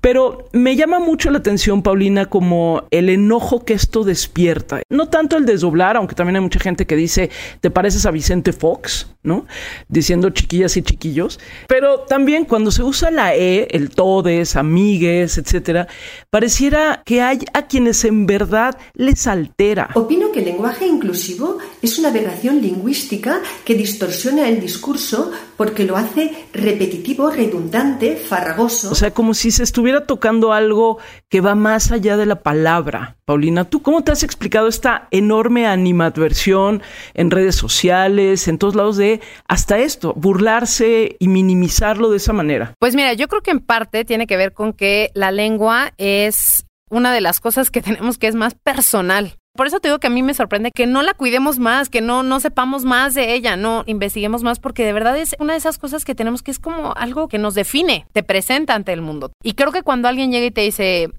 Pero 0.01 0.47
me 0.53 0.75
llama 0.75 0.99
mucho 0.99 1.29
la 1.29 1.39
atención, 1.39 1.81
Paulina, 1.81 2.27
como 2.27 2.83
el 2.89 3.09
enojo 3.09 3.65
que 3.65 3.73
esto 3.73 4.03
despierta. 4.03 4.81
No 4.89 5.09
tanto 5.09 5.37
el 5.37 5.45
desdoblar, 5.45 5.97
aunque 5.97 6.15
también 6.15 6.37
hay 6.37 6.41
mucha 6.41 6.59
gente 6.59 6.85
que 6.85 6.95
dice, 6.95 7.29
te 7.59 7.69
pareces 7.69 8.05
a 8.05 8.11
Vicente 8.11 8.53
Fox, 8.53 9.07
¿no? 9.23 9.45
Diciendo 9.89 10.29
chiquillas 10.29 10.77
y 10.77 10.83
chiquillos. 10.83 11.39
Pero 11.67 12.01
también 12.01 12.45
cuando 12.45 12.71
se 12.71 12.83
usa 12.83 13.11
la 13.11 13.35
E, 13.35 13.67
el 13.71 13.89
todes, 13.89 14.55
amigues, 14.55 15.37
etcétera, 15.37 15.87
pareciera 16.29 17.01
que 17.05 17.21
hay 17.21 17.39
a 17.53 17.67
quienes 17.67 18.05
en 18.05 18.25
verdad 18.25 18.77
les 18.93 19.27
altera. 19.27 19.89
Opino 19.95 20.31
que 20.31 20.39
el 20.39 20.45
lenguaje 20.45 20.85
inclusivo 20.87 21.57
es 21.81 21.99
una 21.99 22.09
aberración 22.09 22.61
lingüística 22.61 23.41
que 23.65 23.75
distorsiona 23.75 24.47
el 24.47 24.61
discurso 24.61 25.31
porque 25.57 25.83
lo 25.83 25.97
hace 25.97 26.31
repetitivo, 26.53 27.29
redundante, 27.29 28.15
farragoso. 28.15 28.91
O 28.91 28.95
sea, 28.95 29.11
como 29.11 29.33
si 29.33 29.51
se 29.51 29.63
estuviera 29.63 29.88
tocando 30.01 30.53
algo 30.53 30.99
que 31.29 31.41
va 31.41 31.55
más 31.55 31.91
allá 31.91 32.17
de 32.17 32.25
la 32.25 32.41
palabra. 32.41 33.17
Paulina, 33.25 33.65
¿tú 33.65 33.81
cómo 33.81 34.03
te 34.03 34.11
has 34.11 34.23
explicado 34.23 34.67
esta 34.67 35.07
enorme 35.11 35.67
animadversión 35.67 36.81
en 37.13 37.31
redes 37.31 37.55
sociales, 37.55 38.47
en 38.47 38.57
todos 38.57 38.75
lados 38.75 38.97
de 38.97 39.21
hasta 39.47 39.79
esto, 39.79 40.13
burlarse 40.15 41.15
y 41.19 41.27
minimizarlo 41.27 42.09
de 42.09 42.17
esa 42.17 42.33
manera? 42.33 42.73
Pues 42.79 42.95
mira, 42.95 43.13
yo 43.13 43.27
creo 43.27 43.41
que 43.41 43.51
en 43.51 43.59
parte 43.59 44.05
tiene 44.05 44.27
que 44.27 44.37
ver 44.37 44.53
con 44.53 44.73
que 44.73 45.11
la 45.13 45.31
lengua 45.31 45.93
es 45.97 46.65
una 46.89 47.13
de 47.13 47.21
las 47.21 47.39
cosas 47.39 47.71
que 47.71 47.81
tenemos 47.83 48.17
que 48.17 48.27
es 48.27 48.35
más 48.35 48.55
personal. 48.55 49.38
Por 49.59 49.67
eso 49.67 49.81
te 49.81 49.89
digo 49.89 49.99
que 49.99 50.07
a 50.07 50.09
mí 50.09 50.23
me 50.23 50.33
sorprende 50.33 50.71
que 50.73 50.87
no 50.87 51.03
la 51.03 51.13
cuidemos 51.13 51.59
más, 51.59 51.89
que 51.89 51.99
no, 51.99 52.23
no 52.23 52.39
sepamos 52.39 52.85
más 52.85 53.13
de 53.13 53.33
ella, 53.33 53.57
no 53.57 53.83
investiguemos 53.87 54.41
más, 54.41 54.57
porque 54.57 54.85
de 54.85 54.93
verdad 54.93 55.17
es 55.17 55.35
una 55.37 55.51
de 55.51 55.59
esas 55.59 55.77
cosas 55.77 56.05
que 56.05 56.15
tenemos 56.15 56.41
que 56.41 56.51
es 56.51 56.59
como 56.59 56.93
algo 56.95 57.27
que 57.27 57.39
nos 57.39 57.55
define, 57.55 58.05
te 58.13 58.23
presenta 58.23 58.73
ante 58.73 58.93
el 58.93 59.01
mundo. 59.01 59.33
Y 59.43 59.55
creo 59.55 59.73
que 59.73 59.83
cuando 59.83 60.07
alguien 60.07 60.31
llega 60.31 60.45
y 60.45 60.51
te 60.51 60.61
dice, 60.61 61.09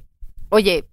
oye, 0.49 0.87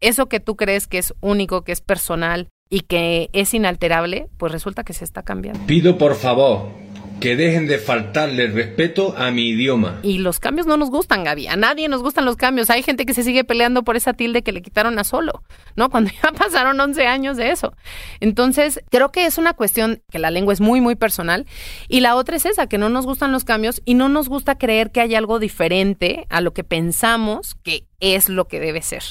eso 0.00 0.26
que 0.26 0.40
tú 0.40 0.56
crees 0.56 0.88
que 0.88 0.98
es 0.98 1.14
único, 1.20 1.62
que 1.62 1.70
es 1.70 1.80
personal, 1.80 2.48
y 2.68 2.80
que 2.80 3.30
es 3.32 3.54
inalterable, 3.54 4.28
pues 4.36 4.50
resulta 4.50 4.82
que 4.82 4.92
se 4.92 5.04
está 5.04 5.22
cambiando. 5.22 5.60
Pido 5.66 5.98
por 5.98 6.16
favor 6.16 6.70
que 7.20 7.36
dejen 7.36 7.66
de 7.66 7.78
faltarle 7.78 8.46
respeto 8.48 9.14
a 9.16 9.30
mi 9.30 9.48
idioma. 9.48 9.98
Y 10.02 10.18
los 10.18 10.38
cambios 10.38 10.66
no 10.66 10.76
nos 10.76 10.90
gustan, 10.90 11.24
Gaby. 11.24 11.48
A 11.48 11.56
nadie 11.56 11.88
nos 11.88 12.02
gustan 12.02 12.24
los 12.24 12.36
cambios. 12.36 12.70
Hay 12.70 12.82
gente 12.82 13.06
que 13.06 13.14
se 13.14 13.22
sigue 13.22 13.44
peleando 13.44 13.82
por 13.82 13.96
esa 13.96 14.12
tilde 14.12 14.42
que 14.42 14.52
le 14.52 14.62
quitaron 14.62 14.98
a 14.98 15.04
solo, 15.04 15.42
¿no? 15.76 15.90
Cuando 15.90 16.10
ya 16.22 16.32
pasaron 16.32 16.80
11 16.80 17.06
años 17.06 17.36
de 17.36 17.50
eso. 17.50 17.74
Entonces, 18.20 18.80
creo 18.90 19.10
que 19.10 19.26
es 19.26 19.38
una 19.38 19.54
cuestión 19.54 20.02
que 20.10 20.18
la 20.18 20.30
lengua 20.30 20.52
es 20.52 20.60
muy, 20.60 20.80
muy 20.80 20.94
personal. 20.94 21.46
Y 21.88 22.00
la 22.00 22.14
otra 22.14 22.36
es 22.36 22.46
esa, 22.46 22.66
que 22.68 22.78
no 22.78 22.88
nos 22.88 23.06
gustan 23.06 23.32
los 23.32 23.44
cambios 23.44 23.82
y 23.84 23.94
no 23.94 24.08
nos 24.08 24.28
gusta 24.28 24.58
creer 24.58 24.90
que 24.90 25.00
hay 25.00 25.14
algo 25.14 25.38
diferente 25.38 26.26
a 26.28 26.40
lo 26.40 26.52
que 26.52 26.64
pensamos 26.64 27.56
que 27.62 27.84
es 28.00 28.28
lo 28.28 28.46
que 28.46 28.60
debe 28.60 28.82
ser. 28.82 29.02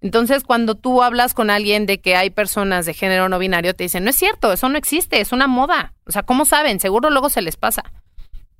Entonces, 0.00 0.44
cuando 0.44 0.74
tú 0.74 1.02
hablas 1.02 1.34
con 1.34 1.50
alguien 1.50 1.86
de 1.86 2.00
que 2.00 2.16
hay 2.16 2.30
personas 2.30 2.86
de 2.86 2.94
género 2.94 3.28
no 3.28 3.38
binario, 3.38 3.74
te 3.74 3.84
dicen, 3.84 4.04
no 4.04 4.10
es 4.10 4.16
cierto, 4.16 4.52
eso 4.52 4.68
no 4.68 4.78
existe, 4.78 5.20
es 5.20 5.32
una 5.32 5.46
moda. 5.46 5.94
O 6.06 6.12
sea, 6.12 6.22
¿cómo 6.22 6.44
saben? 6.44 6.80
Seguro 6.80 7.10
luego 7.10 7.30
se 7.30 7.42
les 7.42 7.56
pasa. 7.56 7.84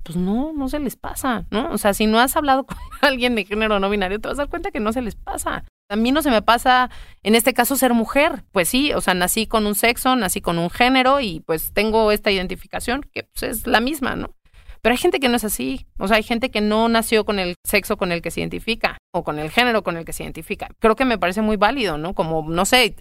Pues 0.03 0.17
no, 0.17 0.53
no 0.53 0.69
se 0.69 0.79
les 0.79 0.95
pasa, 0.95 1.45
¿no? 1.49 1.71
O 1.71 1.79
sea, 1.79 1.95
si 1.95 2.05
no 2.05 2.19
has 2.19 2.35
hablado 2.35 2.63
con 2.67 2.77
alguien 3.01 3.35
de 3.35 3.45
género 3.45 3.79
no 3.79 3.89
binario, 3.89 4.19
te 4.19 4.27
vas 4.27 4.37
a 4.37 4.43
dar 4.43 4.49
cuenta 4.49 4.71
que 4.71 4.79
no 4.79 4.93
se 4.93 5.01
les 5.01 5.15
pasa. 5.15 5.63
A 5.89 5.95
mí 5.95 6.11
no 6.11 6.21
se 6.21 6.31
me 6.31 6.41
pasa, 6.41 6.89
en 7.23 7.35
este 7.35 7.53
caso, 7.53 7.75
ser 7.75 7.93
mujer. 7.93 8.43
Pues 8.51 8.69
sí, 8.69 8.93
o 8.93 9.01
sea, 9.01 9.13
nací 9.13 9.47
con 9.47 9.65
un 9.65 9.75
sexo, 9.75 10.15
nací 10.15 10.41
con 10.41 10.59
un 10.59 10.69
género 10.69 11.21
y 11.21 11.41
pues 11.41 11.73
tengo 11.73 12.11
esta 12.11 12.31
identificación 12.31 13.01
que 13.01 13.23
pues, 13.23 13.43
es 13.43 13.67
la 13.67 13.79
misma, 13.79 14.15
¿no? 14.15 14.35
Pero 14.85 14.93
hay 14.93 14.99
gente 14.99 15.19
que 15.19 15.29
no 15.29 15.37
es 15.37 15.43
así. 15.43 15.87
O 15.97 16.07
sea, 16.07 16.17
hay 16.17 16.21
gente 16.21 16.51
que 16.51 16.61
no 16.61 16.87
nació 16.89 17.25
con 17.25 17.39
el 17.39 17.55
sexo 17.63 17.97
con 17.97 18.11
el 18.11 18.21
que 18.21 18.29
se 18.29 18.41
identifica 18.41 18.99
o 19.11 19.23
con 19.23 19.39
el 19.39 19.49
género 19.49 19.81
con 19.81 19.97
el 19.97 20.05
que 20.05 20.13
se 20.13 20.21
identifica. 20.21 20.67
Creo 20.77 20.95
que 20.95 21.05
me 21.05 21.17
parece 21.17 21.41
muy 21.41 21.57
válido, 21.57 21.97
¿no? 21.97 22.13
Como, 22.13 22.47
no 22.47 22.65
sé, 22.65 22.95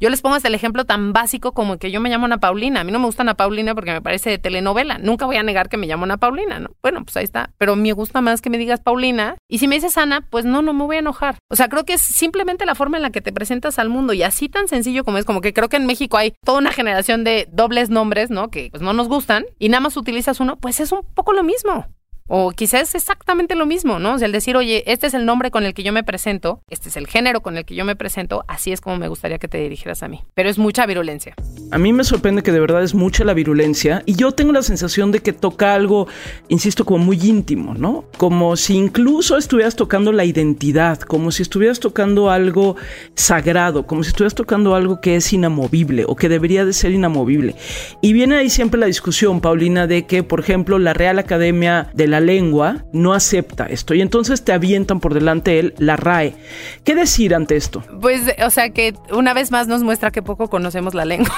yo 0.00 0.10
les 0.10 0.22
pongo 0.22 0.36
hasta 0.36 0.48
el 0.48 0.54
ejemplo 0.54 0.84
tan 0.84 1.12
básico 1.12 1.52
como 1.52 1.78
que 1.78 1.90
yo 1.90 2.00
me 2.00 2.08
llamo 2.08 2.26
Ana 2.26 2.38
Paulina. 2.38 2.80
A 2.80 2.84
mí 2.84 2.92
no 2.92 2.98
me 2.98 3.06
gusta 3.06 3.22
Ana 3.22 3.34
Paulina 3.34 3.74
porque 3.74 3.92
me 3.92 4.00
parece 4.00 4.30
de 4.30 4.38
telenovela. 4.38 4.98
Nunca 4.98 5.26
voy 5.26 5.36
a 5.36 5.42
negar 5.42 5.68
que 5.68 5.76
me 5.76 5.86
llamo 5.86 6.04
Ana 6.04 6.16
Paulina, 6.16 6.58
¿no? 6.58 6.70
Bueno, 6.82 7.04
pues 7.04 7.16
ahí 7.16 7.24
está. 7.24 7.50
Pero 7.58 7.76
me 7.76 7.92
gusta 7.92 8.20
más 8.20 8.40
que 8.40 8.50
me 8.50 8.58
digas 8.58 8.80
Paulina. 8.80 9.36
Y 9.48 9.58
si 9.58 9.68
me 9.68 9.74
dices 9.74 9.98
Ana, 9.98 10.26
pues 10.30 10.44
no, 10.44 10.62
no 10.62 10.72
me 10.72 10.84
voy 10.84 10.96
a 10.96 11.00
enojar. 11.00 11.38
O 11.50 11.56
sea, 11.56 11.68
creo 11.68 11.84
que 11.84 11.94
es 11.94 12.02
simplemente 12.02 12.66
la 12.66 12.74
forma 12.74 12.96
en 12.96 13.02
la 13.02 13.10
que 13.10 13.20
te 13.20 13.32
presentas 13.32 13.78
al 13.78 13.88
mundo 13.88 14.12
y 14.12 14.22
así 14.22 14.48
tan 14.48 14.68
sencillo 14.68 15.04
como 15.04 15.18
es, 15.18 15.24
como 15.24 15.40
que 15.40 15.52
creo 15.52 15.68
que 15.68 15.76
en 15.76 15.86
México 15.86 16.16
hay 16.16 16.32
toda 16.44 16.58
una 16.58 16.72
generación 16.72 17.24
de 17.24 17.48
dobles 17.50 17.90
nombres, 17.90 18.30
¿no? 18.30 18.50
Que 18.50 18.68
pues 18.70 18.82
no 18.82 18.92
nos 18.92 19.08
gustan 19.08 19.46
y 19.58 19.68
nada 19.68 19.80
más 19.80 19.96
utilizas 19.96 20.40
uno, 20.40 20.56
pues 20.56 20.80
es 20.80 20.92
un 20.92 21.02
poco 21.14 21.32
lo 21.32 21.42
mismo. 21.42 21.86
O 22.28 22.50
quizás 22.52 22.94
exactamente 22.94 23.54
lo 23.54 23.66
mismo, 23.66 23.98
¿no? 23.98 24.14
O 24.14 24.18
sea, 24.18 24.26
el 24.26 24.32
decir, 24.32 24.56
oye, 24.56 24.84
este 24.86 25.06
es 25.06 25.14
el 25.14 25.24
nombre 25.24 25.50
con 25.50 25.64
el 25.64 25.74
que 25.74 25.82
yo 25.82 25.92
me 25.92 26.04
presento, 26.04 26.60
este 26.68 26.90
es 26.90 26.96
el 26.96 27.06
género 27.06 27.40
con 27.40 27.56
el 27.56 27.64
que 27.64 27.74
yo 27.74 27.84
me 27.84 27.96
presento, 27.96 28.44
así 28.48 28.70
es 28.70 28.80
como 28.80 28.98
me 28.98 29.08
gustaría 29.08 29.38
que 29.38 29.48
te 29.48 29.58
dirigieras 29.58 30.02
a 30.02 30.08
mí. 30.08 30.22
Pero 30.34 30.50
es 30.50 30.58
mucha 30.58 30.86
virulencia. 30.86 31.34
A 31.70 31.78
mí 31.78 31.92
me 31.92 32.04
sorprende 32.04 32.42
que 32.42 32.52
de 32.52 32.60
verdad 32.60 32.82
es 32.82 32.94
mucha 32.94 33.24
la 33.24 33.34
virulencia 33.34 34.02
y 34.06 34.14
yo 34.14 34.32
tengo 34.32 34.52
la 34.52 34.62
sensación 34.62 35.10
de 35.10 35.20
que 35.20 35.32
toca 35.32 35.74
algo, 35.74 36.06
insisto, 36.48 36.84
como 36.84 37.04
muy 37.04 37.18
íntimo, 37.22 37.74
¿no? 37.74 38.04
Como 38.18 38.56
si 38.56 38.74
incluso 38.74 39.36
estuvieras 39.36 39.76
tocando 39.76 40.12
la 40.12 40.24
identidad, 40.24 41.00
como 41.00 41.32
si 41.32 41.42
estuvieras 41.42 41.80
tocando 41.80 42.30
algo 42.30 42.76
sagrado, 43.14 43.86
como 43.86 44.02
si 44.02 44.10
estuvieras 44.10 44.34
tocando 44.34 44.74
algo 44.74 45.00
que 45.00 45.16
es 45.16 45.32
inamovible 45.32 46.04
o 46.06 46.16
que 46.16 46.28
debería 46.28 46.64
de 46.64 46.72
ser 46.72 46.92
inamovible. 46.92 47.54
Y 48.02 48.12
viene 48.12 48.36
ahí 48.36 48.50
siempre 48.50 48.78
la 48.78 48.86
discusión, 48.86 49.40
Paulina, 49.40 49.86
de 49.86 50.06
que, 50.06 50.22
por 50.22 50.40
ejemplo, 50.40 50.78
la 50.78 50.92
Real 50.92 51.18
Academia 51.18 51.90
de 51.94 52.06
la 52.18 52.26
lengua 52.26 52.84
no 52.92 53.12
acepta 53.12 53.66
esto 53.66 53.94
y 53.94 54.00
entonces 54.00 54.44
te 54.44 54.52
avientan 54.52 54.98
por 54.98 55.14
delante 55.14 55.60
él 55.60 55.74
la 55.78 55.96
RAE. 55.96 56.34
¿Qué 56.82 56.94
decir 56.96 57.34
ante 57.34 57.56
esto? 57.56 57.84
Pues, 58.00 58.22
o 58.44 58.50
sea, 58.50 58.70
que 58.70 58.94
una 59.12 59.34
vez 59.34 59.50
más 59.52 59.68
nos 59.68 59.84
muestra 59.84 60.10
que 60.10 60.20
poco 60.20 60.48
conocemos 60.48 60.94
la 60.94 61.04
lengua. 61.04 61.34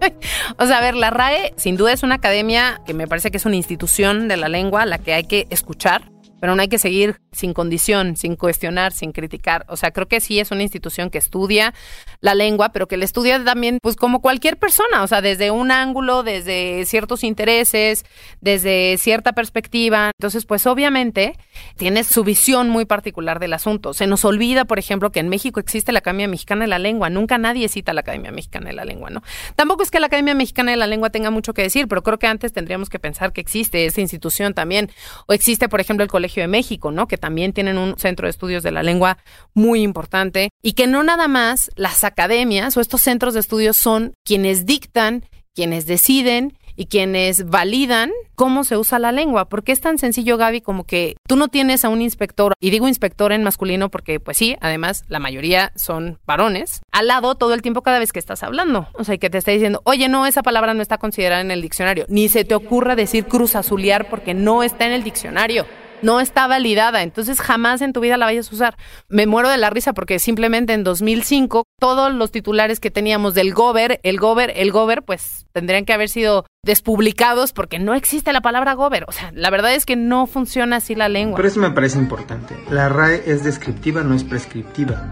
o 0.58 0.66
sea, 0.66 0.78
a 0.78 0.80
ver, 0.80 0.94
la 0.94 1.10
RAE 1.10 1.52
sin 1.56 1.76
duda 1.76 1.92
es 1.92 2.02
una 2.02 2.14
academia 2.14 2.80
que 2.86 2.94
me 2.94 3.06
parece 3.06 3.30
que 3.30 3.36
es 3.36 3.44
una 3.44 3.56
institución 3.56 4.28
de 4.28 4.38
la 4.38 4.48
lengua 4.48 4.86
la 4.86 4.98
que 4.98 5.12
hay 5.12 5.24
que 5.24 5.46
escuchar, 5.50 6.10
pero 6.40 6.54
no 6.56 6.62
hay 6.62 6.68
que 6.68 6.78
seguir 6.78 7.20
sin 7.32 7.54
condición, 7.54 8.16
sin 8.16 8.36
cuestionar, 8.36 8.92
sin 8.92 9.12
criticar. 9.12 9.64
O 9.68 9.76
sea, 9.76 9.90
creo 9.90 10.06
que 10.06 10.20
sí 10.20 10.38
es 10.38 10.50
una 10.50 10.62
institución 10.62 11.10
que 11.10 11.18
estudia 11.18 11.74
la 12.20 12.34
lengua, 12.34 12.70
pero 12.70 12.86
que 12.86 12.96
la 12.96 13.04
estudia 13.04 13.42
también, 13.42 13.78
pues 13.82 13.96
como 13.96 14.20
cualquier 14.20 14.58
persona, 14.58 15.02
o 15.02 15.06
sea, 15.06 15.20
desde 15.22 15.50
un 15.50 15.70
ángulo, 15.70 16.22
desde 16.22 16.84
ciertos 16.86 17.24
intereses, 17.24 18.04
desde 18.40 18.96
cierta 18.98 19.32
perspectiva. 19.32 20.10
Entonces, 20.18 20.44
pues 20.44 20.66
obviamente 20.66 21.36
tiene 21.76 22.04
su 22.04 22.22
visión 22.24 22.68
muy 22.68 22.84
particular 22.84 23.40
del 23.40 23.54
asunto. 23.54 23.94
Se 23.94 24.06
nos 24.06 24.24
olvida, 24.24 24.64
por 24.64 24.78
ejemplo, 24.78 25.10
que 25.10 25.20
en 25.20 25.28
México 25.28 25.60
existe 25.60 25.92
la 25.92 26.00
Academia 26.00 26.28
Mexicana 26.28 26.62
de 26.62 26.68
la 26.68 26.78
Lengua. 26.78 27.10
Nunca 27.10 27.38
nadie 27.38 27.68
cita 27.68 27.92
la 27.92 28.02
Academia 28.02 28.30
Mexicana 28.30 28.68
de 28.68 28.74
la 28.74 28.84
Lengua, 28.84 29.10
¿no? 29.10 29.22
Tampoco 29.56 29.82
es 29.82 29.90
que 29.90 30.00
la 30.00 30.06
Academia 30.06 30.34
Mexicana 30.34 30.70
de 30.70 30.76
la 30.76 30.86
Lengua 30.86 31.10
tenga 31.10 31.30
mucho 31.30 31.54
que 31.54 31.62
decir, 31.62 31.88
pero 31.88 32.02
creo 32.02 32.18
que 32.18 32.26
antes 32.26 32.52
tendríamos 32.52 32.88
que 32.88 32.98
pensar 32.98 33.32
que 33.32 33.40
existe 33.40 33.86
esa 33.86 34.00
institución 34.00 34.54
también. 34.54 34.90
O 35.26 35.32
existe, 35.32 35.68
por 35.68 35.80
ejemplo, 35.80 36.04
el 36.04 36.10
Colegio 36.10 36.42
de 36.42 36.48
México, 36.48 36.90
¿no? 36.90 37.08
Que 37.08 37.16
también 37.22 37.52
tienen 37.52 37.78
un 37.78 37.96
centro 37.98 38.26
de 38.26 38.30
estudios 38.30 38.64
de 38.64 38.72
la 38.72 38.82
lengua 38.82 39.16
muy 39.54 39.80
importante 39.82 40.50
y 40.60 40.72
que 40.72 40.88
no 40.88 41.04
nada 41.04 41.28
más 41.28 41.70
las 41.76 42.02
academias 42.02 42.76
o 42.76 42.80
estos 42.80 43.00
centros 43.00 43.32
de 43.32 43.40
estudios 43.40 43.76
son 43.76 44.14
quienes 44.24 44.66
dictan, 44.66 45.24
quienes 45.54 45.86
deciden 45.86 46.58
y 46.74 46.86
quienes 46.86 47.48
validan 47.48 48.10
cómo 48.34 48.64
se 48.64 48.76
usa 48.76 48.98
la 48.98 49.12
lengua, 49.12 49.48
porque 49.48 49.70
es 49.70 49.80
tan 49.80 49.98
sencillo, 49.98 50.36
Gaby, 50.36 50.62
como 50.62 50.82
que 50.84 51.14
tú 51.28 51.36
no 51.36 51.46
tienes 51.46 51.84
a 51.84 51.90
un 51.90 52.02
inspector, 52.02 52.54
y 52.58 52.70
digo 52.70 52.88
inspector 52.88 53.30
en 53.30 53.44
masculino 53.44 53.88
porque 53.88 54.18
pues 54.18 54.36
sí, 54.36 54.56
además 54.60 55.04
la 55.06 55.20
mayoría 55.20 55.70
son 55.76 56.18
varones, 56.26 56.80
al 56.90 57.06
lado 57.06 57.36
todo 57.36 57.54
el 57.54 57.62
tiempo 57.62 57.82
cada 57.82 58.00
vez 58.00 58.12
que 58.12 58.18
estás 58.18 58.42
hablando, 58.42 58.88
o 58.94 59.04
sea, 59.04 59.16
que 59.18 59.30
te 59.30 59.38
está 59.38 59.52
diciendo, 59.52 59.80
oye, 59.84 60.08
no, 60.08 60.26
esa 60.26 60.42
palabra 60.42 60.74
no 60.74 60.82
está 60.82 60.98
considerada 60.98 61.40
en 61.40 61.52
el 61.52 61.62
diccionario, 61.62 62.04
ni 62.08 62.28
se 62.28 62.44
te 62.44 62.56
ocurra 62.56 62.96
decir 62.96 63.26
cruz 63.26 63.54
azulear 63.54 64.08
porque 64.08 64.34
no 64.34 64.64
está 64.64 64.86
en 64.86 64.92
el 64.92 65.04
diccionario 65.04 65.66
no 66.02 66.20
está 66.20 66.46
validada, 66.46 67.02
entonces 67.02 67.40
jamás 67.40 67.80
en 67.80 67.92
tu 67.92 68.00
vida 68.00 68.16
la 68.16 68.26
vayas 68.26 68.50
a 68.50 68.54
usar. 68.54 68.76
Me 69.08 69.26
muero 69.26 69.48
de 69.48 69.56
la 69.56 69.70
risa 69.70 69.92
porque 69.92 70.18
simplemente 70.18 70.72
en 70.72 70.84
2005 70.84 71.64
todos 71.78 72.12
los 72.12 72.30
titulares 72.30 72.80
que 72.80 72.90
teníamos 72.90 73.34
del 73.34 73.54
gober, 73.54 74.00
el 74.02 74.18
gober, 74.18 74.52
el 74.56 74.70
gober, 74.70 75.02
pues 75.02 75.46
tendrían 75.52 75.84
que 75.84 75.92
haber 75.92 76.08
sido 76.08 76.44
despublicados 76.64 77.52
porque 77.52 77.78
no 77.78 77.94
existe 77.94 78.32
la 78.32 78.40
palabra 78.40 78.74
gober. 78.74 79.04
O 79.08 79.12
sea, 79.12 79.30
la 79.34 79.50
verdad 79.50 79.74
es 79.74 79.86
que 79.86 79.96
no 79.96 80.26
funciona 80.26 80.76
así 80.76 80.94
la 80.94 81.08
lengua. 81.08 81.36
Pero 81.36 81.48
eso 81.48 81.60
me 81.60 81.70
parece 81.70 81.98
importante. 81.98 82.56
La 82.70 82.88
RAE 82.88 83.22
es 83.26 83.44
descriptiva, 83.44 84.02
no 84.02 84.14
es 84.14 84.24
prescriptiva. 84.24 85.10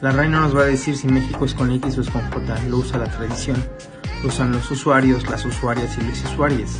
La 0.00 0.12
RAE 0.12 0.28
no 0.28 0.40
nos 0.40 0.56
va 0.56 0.62
a 0.62 0.66
decir 0.66 0.96
si 0.96 1.08
México 1.08 1.44
es 1.44 1.54
con 1.54 1.70
X 1.72 1.98
o 1.98 2.00
es 2.02 2.10
con 2.10 2.22
J, 2.30 2.62
lo 2.68 2.78
usa 2.78 2.98
la 2.98 3.06
tradición 3.06 3.56
usan 4.24 4.52
los 4.52 4.70
usuarios, 4.70 5.28
las 5.28 5.44
usuarias 5.44 5.96
y 5.98 6.02
los 6.02 6.24
usuarios. 6.24 6.70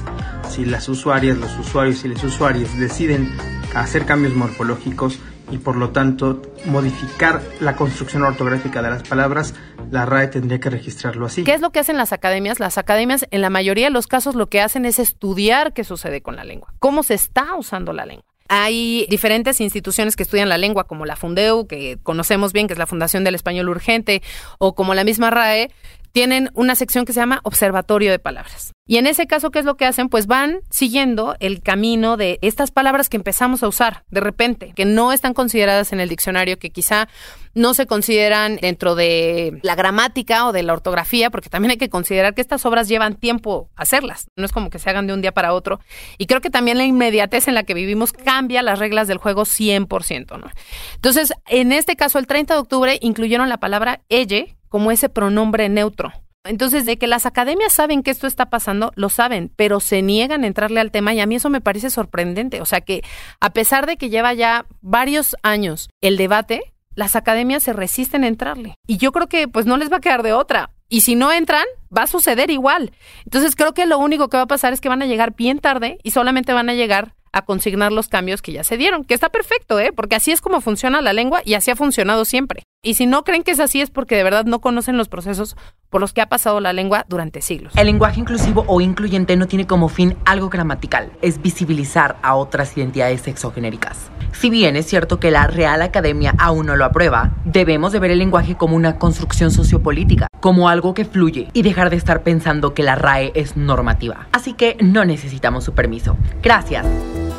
Si 0.49 0.64
las 0.64 0.88
usuarias, 0.88 1.37
los 1.38 1.57
usuarios 1.59 2.05
y 2.05 2.09
los 2.09 2.23
usuarios 2.25 2.76
deciden 2.78 3.37
hacer 3.75 4.05
cambios 4.07 4.35
morfológicos 4.35 5.19
y 5.50 5.59
por 5.59 5.76
lo 5.76 5.90
tanto 5.90 6.43
modificar 6.64 7.40
la 7.61 7.76
construcción 7.76 8.23
ortográfica 8.23 8.83
de 8.83 8.90
las 8.90 9.02
palabras, 9.02 9.55
la 9.90 10.05
RAE 10.05 10.28
tendría 10.28 10.59
que 10.59 10.71
registrarlo 10.71 11.26
así. 11.26 11.45
¿Qué 11.45 11.55
es 11.55 11.61
lo 11.61 11.71
que 11.71 11.78
hacen 11.78 11.97
las 11.97 12.12
academias? 12.12 12.59
Las 12.59 12.78
academias 12.78 13.26
en 13.31 13.40
la 13.40 13.50
mayoría 13.50 13.87
de 13.87 13.93
los 13.93 14.07
casos 14.07 14.35
lo 14.35 14.49
que 14.49 14.61
hacen 14.61 14.85
es 14.85 14.99
estudiar 14.99 15.73
qué 15.73 15.85
sucede 15.85 16.23
con 16.23 16.37
la 16.37 16.45
lengua, 16.45 16.75
cómo 16.78 17.02
se 17.02 17.14
está 17.14 17.55
usando 17.57 17.93
la 17.93 18.07
lengua. 18.07 18.25
Hay 18.49 19.07
diferentes 19.11 19.61
instituciones 19.61 20.14
que 20.14 20.23
estudian 20.23 20.49
la 20.49 20.59
lengua, 20.59 20.85
como 20.85 21.05
la 21.05 21.16
Fundeu, 21.16 21.66
que 21.66 21.99
conocemos 22.02 22.52
bien, 22.52 22.69
que 22.69 22.75
es 22.75 22.78
la 22.78 22.87
Fundación 22.87 23.25
del 23.25 23.35
Español 23.35 23.69
Urgente, 23.69 24.23
o 24.59 24.76
como 24.76 24.95
la 24.95 25.02
misma 25.02 25.31
RAE, 25.31 25.73
tienen 26.16 26.49
una 26.54 26.75
sección 26.76 27.04
que 27.04 27.12
se 27.12 27.20
llama 27.20 27.40
Observatorio 27.42 28.11
de 28.11 28.18
Palabras. 28.18 28.73
Y 28.87 28.96
en 28.96 29.06
ese 29.06 29.26
caso, 29.26 29.50
¿qué 29.50 29.58
es 29.58 29.66
lo 29.66 29.76
que 29.76 29.85
hacen? 29.85 30.08
Pues 30.08 30.26
van 30.26 30.61
siguiendo 30.70 31.37
el 31.40 31.61
camino 31.61 32.16
de 32.16 32.38
estas 32.40 32.70
palabras 32.70 33.11
que 33.11 33.18
empezamos 33.18 33.62
a 33.62 33.68
usar 33.68 34.04
de 34.08 34.20
repente, 34.23 34.73
que 34.75 34.87
no 34.87 35.12
están 35.12 35.35
consideradas 35.35 35.92
en 35.92 36.00
el 36.00 36.08
diccionario, 36.08 36.58
que 36.58 36.70
quizá 36.70 37.06
no 37.52 37.75
se 37.75 37.87
consideran 37.87 38.56
dentro 38.56 38.94
de 38.94 39.58
la 39.62 39.75
gramática 39.75 40.46
o 40.46 40.52
de 40.52 40.62
la 40.62 40.73
ortografía, 40.73 41.28
porque 41.28 41.50
también 41.50 41.73
hay 41.73 41.76
que 41.76 41.90
considerar 41.90 42.32
que 42.35 42.40
estas 42.40 42.64
obras 42.64 42.88
llevan 42.88 43.16
tiempo 43.16 43.68
hacerlas, 43.76 44.28
no 44.37 44.46
es 44.46 44.52
como 44.52 44.70
que 44.70 44.78
se 44.78 44.88
hagan 44.88 45.06
de 45.06 45.12
un 45.12 45.20
día 45.20 45.32
para 45.32 45.52
otro. 45.52 45.80
Y 46.16 46.26
creo 46.26 46.40
que 46.40 46.49
también 46.49 46.78
la 46.78 46.85
inmediatez 46.85 47.46
en 47.46 47.54
la 47.54 47.64
que 47.64 47.75
vivimos 47.75 48.14
cambia 48.14 48.62
las 48.62 48.78
reglas 48.78 49.06
del 49.06 49.18
juego 49.18 49.42
100%. 49.42 50.38
¿no? 50.38 50.50
Entonces, 50.94 51.35
en 51.46 51.73
este 51.73 51.94
caso, 51.94 52.18
el 52.18 52.26
30 52.26 52.54
de 52.54 52.61
octubre 52.61 52.99
incluyeron 53.02 53.50
la 53.50 53.58
palabra 53.58 54.00
elle, 54.08 54.55
como 54.68 54.90
ese 54.90 55.08
pronombre 55.08 55.68
neutro. 55.68 56.12
Entonces, 56.44 56.87
de 56.87 56.96
que 56.96 57.06
las 57.06 57.26
academias 57.26 57.73
saben 57.73 58.02
que 58.02 58.11
esto 58.11 58.26
está 58.26 58.46
pasando, 58.46 58.92
lo 58.94 59.08
saben, 59.08 59.50
pero 59.56 59.80
se 59.80 60.02
niegan 60.02 60.44
a 60.44 60.46
entrarle 60.46 60.80
al 60.80 60.90
tema 60.90 61.12
y 61.12 61.20
a 61.20 61.26
mí 61.26 61.35
eso 61.35 61.50
me 61.50 61.61
parece 61.61 61.90
sorprendente. 61.90 62.61
O 62.61 62.66
sea 62.66 62.80
que 62.80 63.02
a 63.40 63.50
pesar 63.50 63.87
de 63.87 63.96
que 63.96 64.11
lleva 64.11 64.32
ya 64.35 64.66
varios 64.80 65.37
años 65.42 65.88
el 66.00 66.16
debate, 66.16 66.61
las 66.94 67.16
academias 67.16 67.62
se 67.62 67.73
resisten 67.73 68.25
a 68.25 68.28
entrarle. 68.28 68.75
Y 68.87 68.96
yo 68.96 69.12
creo 69.12 69.28
que 69.28 69.49
pues 69.49 69.66
no 69.66 69.76
les 69.76 69.92
va 69.92 69.96
a 69.96 70.00
quedar 70.00 70.23
de 70.23 70.32
otra. 70.32 70.70
Y 70.88 71.00
si 71.00 71.16
no 71.16 71.32
entran, 71.32 71.64
va 71.94 72.02
a 72.02 72.06
suceder 72.06 72.50
igual. 72.50 72.92
Entonces 73.25 73.56
creo 73.56 73.75
que 73.75 73.87
lo 73.87 73.99
único 73.99 74.28
que 74.28 74.37
va 74.37 74.44
a 74.44 74.49
pasar 74.49 74.73
es 74.73 74.80
que 74.80 74.88
van 74.88 75.02
a 75.02 75.06
llegar 75.06 75.35
bien 75.35 75.58
tarde 75.58 75.99
y 76.04 76.12
solamente 76.12 76.52
van 76.52 76.70
a 76.70 76.75
llegar 76.75 77.14
a 77.32 77.42
consignar 77.42 77.92
los 77.92 78.08
cambios 78.08 78.40
que 78.40 78.52
ya 78.52 78.64
se 78.64 78.78
dieron, 78.78 79.04
que 79.04 79.12
está 79.12 79.28
perfecto, 79.28 79.78
¿eh? 79.78 79.92
porque 79.94 80.16
así 80.16 80.32
es 80.32 80.40
como 80.40 80.62
funciona 80.62 81.02
la 81.02 81.12
lengua 81.12 81.42
y 81.44 81.52
así 81.52 81.70
ha 81.70 81.76
funcionado 81.76 82.25
siempre. 82.25 82.62
Y 82.83 82.95
si 82.95 83.06
no 83.06 83.25
creen 83.25 83.42
que 83.42 83.50
es 83.50 83.61
así 83.61 83.80
es 83.80 83.90
porque 83.90 84.16
de 84.16 84.23
verdad 84.23 84.45
no 84.45 84.61
conocen 84.61 84.97
los 84.97 85.09
procesos 85.09 85.56
por 85.90 86.00
los 86.00 86.12
que 86.12 86.21
ha 86.21 86.28
pasado 86.28 86.61
la 86.61 86.73
lengua 86.73 87.04
durante 87.09 87.42
siglos. 87.42 87.73
El 87.76 87.87
lenguaje 87.87 88.21
inclusivo 88.21 88.64
o 88.68 88.80
incluyente 88.80 89.37
no 89.37 89.47
tiene 89.49 89.66
como 89.66 89.88
fin 89.88 90.16
algo 90.25 90.49
gramatical, 90.49 91.11
es 91.23 91.42
visibilizar 91.42 92.16
a 92.23 92.37
otras 92.37 92.76
identidades 92.76 93.23
sexogenéricas. 93.23 94.11
Si 94.33 94.50
bien 94.50 94.76
es 94.76 94.87
cierto 94.87 95.18
que 95.18 95.30
la 95.30 95.47
Real 95.47 95.83
Academia 95.83 96.35
aún 96.38 96.66
no 96.66 96.76
lo 96.76 96.85
aprueba, 96.85 97.33
debemos 97.45 97.92
de 97.92 97.99
ver 97.99 98.11
el 98.11 98.18
lenguaje 98.18 98.56
como 98.56 98.76
una 98.76 98.99
construcción 98.99 99.50
sociopolítica, 99.50 100.28
como 100.40 100.68
algo 100.68 100.95
que 100.95 101.04
fluye 101.04 101.49
y 101.54 101.62
dejar 101.62 101.90
de 101.90 101.97
estar 101.97 102.23
pensando 102.23 102.75
que 102.75 102.83
la 102.83 102.95
RAE 102.95 103.33
es 103.35 103.56
normativa. 103.56 104.28
Así 104.33 104.52
que 104.52 104.76
no 104.80 105.04
necesitamos 105.04 105.64
su 105.64 105.73
permiso. 105.73 106.16
Gracias. 106.42 106.87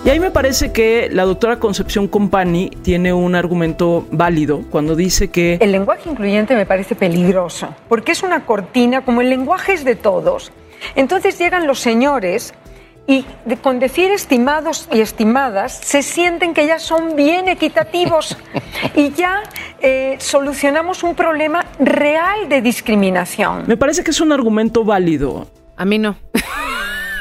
Y 0.06 0.10
ahí 0.10 0.20
me 0.20 0.32
parece 0.32 0.72
que 0.72 1.10
la 1.12 1.26
doctora 1.26 1.60
Concepción 1.60 2.08
Compani 2.08 2.70
tiene 2.82 3.12
un 3.12 3.36
argumento 3.36 4.08
válido 4.12 4.62
cuando 4.70 4.96
dice 4.96 5.30
que... 5.30 5.58
El 5.60 5.72
lenguaje 5.72 6.10
incluyente 6.10 6.56
me 6.56 6.66
parece 6.66 6.96
peligroso, 6.96 7.76
porque 7.90 8.14
es 8.14 8.24
una 8.24 8.46
cortina, 8.46 9.04
como 9.04 9.22
el 9.22 9.30
lenguaje 9.30 9.74
es 9.74 9.84
de 9.84 9.96
todos. 9.96 10.52
Entonces 10.96 11.38
llegan 11.38 11.68
los 11.68 11.80
señores 11.80 12.54
y 13.08 13.26
con 13.62 13.80
decir 13.80 14.12
estimados 14.12 14.88
y 14.92 15.00
estimadas 15.00 15.80
se 15.82 16.04
sienten 16.04 16.54
que 16.54 16.68
ya 16.68 16.78
son 16.78 17.16
bien 17.16 17.48
equitativos 17.48 18.38
y 18.96 19.12
ya 19.12 19.44
eh, 19.80 20.18
solucionamos 20.20 21.04
un 21.04 21.16
problema 21.16 21.66
real 21.80 22.50
de 22.50 22.62
discriminación. 22.62 23.64
Me 23.66 23.78
parece 23.78 24.04
que 24.04 24.12
es 24.12 24.22
un 24.22 24.32
argumento 24.32 24.84
válido. 24.84 25.48
A 25.78 25.86
mí 25.86 25.98
no. 25.98 26.18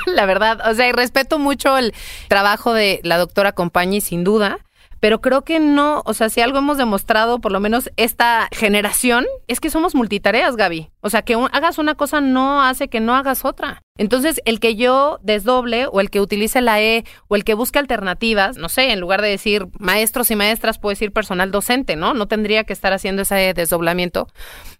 la 0.14 0.26
verdad. 0.26 0.60
O 0.68 0.75
sea, 0.75 0.88
y 0.88 0.92
respeto 0.92 1.38
mucho 1.38 1.76
el 1.76 1.94
trabajo 2.28 2.72
de 2.72 3.00
la 3.02 3.18
doctora 3.18 3.52
Compañi, 3.52 4.00
sin 4.00 4.25
duda. 4.25 4.58
Pero 4.98 5.20
creo 5.20 5.42
que 5.42 5.60
no, 5.60 6.02
o 6.06 6.14
sea, 6.14 6.30
si 6.30 6.40
algo 6.40 6.58
hemos 6.58 6.78
demostrado, 6.78 7.38
por 7.38 7.52
lo 7.52 7.60
menos 7.60 7.90
esta 7.96 8.48
generación, 8.50 9.26
es 9.46 9.60
que 9.60 9.70
somos 9.70 9.94
multitareas, 9.94 10.56
Gaby. 10.56 10.90
O 11.00 11.10
sea, 11.10 11.22
que 11.22 11.34
hagas 11.52 11.78
una 11.78 11.94
cosa 11.96 12.20
no 12.20 12.62
hace 12.62 12.88
que 12.88 13.00
no 13.00 13.14
hagas 13.14 13.44
otra. 13.44 13.82
Entonces, 13.98 14.40
el 14.46 14.58
que 14.58 14.75
yo 14.75 15.18
desdoble 15.22 15.86
o 15.86 16.00
el 16.00 16.10
que 16.10 16.20
utilice 16.20 16.60
la 16.60 16.80
E 16.80 17.04
o 17.28 17.36
el 17.36 17.44
que 17.44 17.54
busque 17.54 17.78
alternativas, 17.78 18.56
no 18.56 18.68
sé, 18.68 18.90
en 18.90 19.00
lugar 19.00 19.22
de 19.22 19.28
decir 19.28 19.66
maestros 19.78 20.30
y 20.30 20.36
maestras, 20.36 20.78
puedo 20.78 20.92
decir 20.92 21.12
personal 21.12 21.50
docente, 21.50 21.94
¿no? 21.94 22.14
No 22.14 22.26
tendría 22.26 22.64
que 22.64 22.72
estar 22.72 22.92
haciendo 22.92 23.22
ese 23.22 23.52
desdoblamiento. 23.54 24.28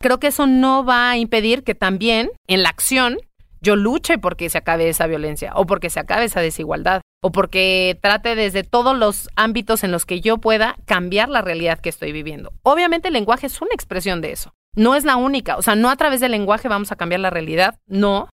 Creo 0.01 0.19
que 0.19 0.29
eso 0.29 0.47
no 0.47 0.85
va 0.85 1.11
a 1.11 1.17
impedir 1.19 1.63
que 1.63 1.75
también 1.75 2.31
en 2.47 2.63
la 2.63 2.71
acción 2.71 3.19
yo 3.67 3.75
luche 3.75 4.17
porque 4.17 4.49
se 4.49 4.59
acabe 4.59 4.89
esa 4.89 5.09
violencia 5.09 5.53
o 5.57 5.67
porque 5.67 5.91
se 5.91 5.99
acabe 5.99 6.27
esa 6.27 6.41
desigualdad 6.41 7.03
o 7.21 7.33
porque 7.33 7.99
trate 8.01 8.37
desde 8.37 8.63
todos 8.63 8.97
los 8.97 9.29
ámbitos 9.35 9.83
en 9.83 9.91
los 9.91 10.07
que 10.07 10.21
yo 10.21 10.39
pueda 10.39 10.77
cambiar 10.85 11.29
la 11.29 11.43
realidad 11.43 11.81
que 11.81 11.89
estoy 11.89 12.13
viviendo. 12.13 12.53
Obviamente 12.63 13.09
el 13.09 13.15
lenguaje 13.15 13.49
es 13.49 13.61
una 13.61 13.75
expresión 13.75 14.21
de 14.21 14.31
eso. 14.31 14.53
No 14.77 14.95
es 14.95 15.05
la 15.05 15.17
única, 15.17 15.57
o 15.57 15.63
sea, 15.63 15.75
no 15.75 15.91
a 15.91 15.97
través 15.97 16.21
del 16.21 16.31
lenguaje 16.31 16.69
vamos 16.69 16.93
a 16.93 16.97
cambiar 16.97 17.21
la 17.21 17.31
realidad, 17.31 17.81
no. 17.87 18.29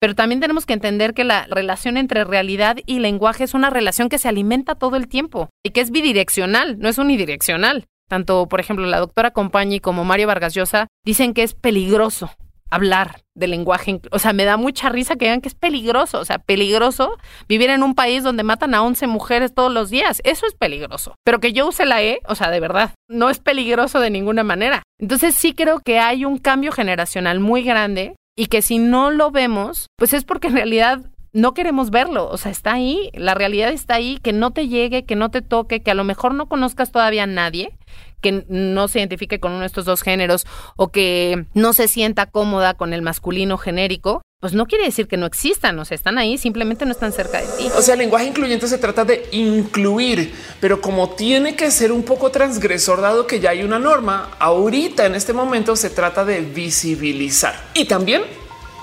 Pero 0.00 0.14
también 0.14 0.40
tenemos 0.40 0.66
que 0.66 0.74
entender 0.74 1.14
que 1.14 1.24
la 1.24 1.46
relación 1.46 1.96
entre 1.96 2.24
realidad 2.24 2.76
y 2.84 2.98
lenguaje 2.98 3.44
es 3.44 3.54
una 3.54 3.70
relación 3.70 4.10
que 4.10 4.18
se 4.18 4.28
alimenta 4.28 4.74
todo 4.74 4.96
el 4.96 5.08
tiempo 5.08 5.48
y 5.64 5.70
que 5.70 5.80
es 5.80 5.90
bidireccional, 5.90 6.78
no 6.78 6.90
es 6.90 6.98
unidireccional. 6.98 7.86
Tanto, 8.06 8.46
por 8.48 8.60
ejemplo, 8.60 8.86
la 8.86 8.98
doctora 8.98 9.30
Compañi 9.30 9.80
como 9.80 10.04
Mario 10.04 10.26
Vargas 10.26 10.54
Llosa 10.54 10.88
dicen 11.04 11.32
que 11.32 11.42
es 11.42 11.54
peligroso 11.54 12.30
hablar 12.70 13.22
de 13.34 13.48
lenguaje. 13.48 14.00
O 14.10 14.18
sea, 14.18 14.32
me 14.32 14.44
da 14.44 14.56
mucha 14.56 14.88
risa 14.88 15.16
que 15.16 15.26
digan 15.26 15.40
que 15.40 15.48
es 15.48 15.54
peligroso. 15.54 16.18
O 16.18 16.24
sea, 16.24 16.38
peligroso 16.38 17.16
vivir 17.48 17.70
en 17.70 17.82
un 17.82 17.94
país 17.94 18.22
donde 18.22 18.42
matan 18.42 18.74
a 18.74 18.82
11 18.82 19.06
mujeres 19.06 19.54
todos 19.54 19.72
los 19.72 19.90
días. 19.90 20.20
Eso 20.24 20.46
es 20.46 20.54
peligroso. 20.54 21.14
Pero 21.24 21.40
que 21.40 21.52
yo 21.52 21.68
use 21.68 21.86
la 21.86 22.02
E, 22.02 22.20
o 22.26 22.34
sea, 22.34 22.50
de 22.50 22.60
verdad, 22.60 22.94
no 23.08 23.30
es 23.30 23.38
peligroso 23.38 24.00
de 24.00 24.10
ninguna 24.10 24.44
manera. 24.44 24.82
Entonces 24.98 25.34
sí 25.34 25.54
creo 25.54 25.80
que 25.80 25.98
hay 25.98 26.24
un 26.24 26.38
cambio 26.38 26.72
generacional 26.72 27.40
muy 27.40 27.62
grande 27.62 28.16
y 28.36 28.46
que 28.46 28.62
si 28.62 28.78
no 28.78 29.10
lo 29.10 29.30
vemos, 29.30 29.88
pues 29.96 30.12
es 30.12 30.24
porque 30.24 30.48
en 30.48 30.54
realidad 30.54 31.00
no 31.38 31.54
queremos 31.54 31.90
verlo, 31.90 32.28
o 32.28 32.36
sea, 32.36 32.50
está 32.50 32.72
ahí, 32.72 33.10
la 33.14 33.34
realidad 33.34 33.70
está 33.70 33.94
ahí, 33.94 34.18
que 34.22 34.32
no 34.32 34.50
te 34.50 34.66
llegue, 34.66 35.04
que 35.04 35.14
no 35.14 35.30
te 35.30 35.40
toque, 35.40 35.82
que 35.82 35.92
a 35.92 35.94
lo 35.94 36.02
mejor 36.02 36.34
no 36.34 36.48
conozcas 36.48 36.90
todavía 36.90 37.22
a 37.22 37.26
nadie, 37.26 37.72
que 38.20 38.44
no 38.48 38.88
se 38.88 38.98
identifique 38.98 39.38
con 39.38 39.52
uno 39.52 39.60
de 39.60 39.66
estos 39.66 39.84
dos 39.84 40.02
géneros 40.02 40.46
o 40.74 40.88
que 40.88 41.46
no 41.54 41.72
se 41.72 41.86
sienta 41.86 42.26
cómoda 42.26 42.74
con 42.74 42.92
el 42.92 43.02
masculino 43.02 43.56
genérico, 43.56 44.22
pues 44.40 44.52
no 44.52 44.66
quiere 44.66 44.84
decir 44.84 45.06
que 45.06 45.16
no 45.16 45.26
existan, 45.26 45.78
o 45.78 45.84
sea, 45.84 45.94
están 45.94 46.18
ahí, 46.18 46.38
simplemente 46.38 46.84
no 46.84 46.90
están 46.90 47.12
cerca 47.12 47.40
de 47.40 47.46
ti. 47.56 47.68
O 47.76 47.82
sea, 47.82 47.94
el 47.94 48.00
lenguaje 48.00 48.26
incluyente 48.26 48.66
se 48.66 48.78
trata 48.78 49.04
de 49.04 49.28
incluir, 49.30 50.34
pero 50.60 50.80
como 50.80 51.10
tiene 51.10 51.54
que 51.54 51.70
ser 51.70 51.92
un 51.92 52.02
poco 52.02 52.32
transgresor 52.32 53.00
dado 53.00 53.28
que 53.28 53.38
ya 53.38 53.50
hay 53.50 53.62
una 53.62 53.78
norma, 53.78 54.30
ahorita 54.40 55.06
en 55.06 55.14
este 55.14 55.32
momento 55.32 55.76
se 55.76 55.90
trata 55.90 56.24
de 56.24 56.40
visibilizar 56.40 57.54
y 57.74 57.84
también 57.84 58.22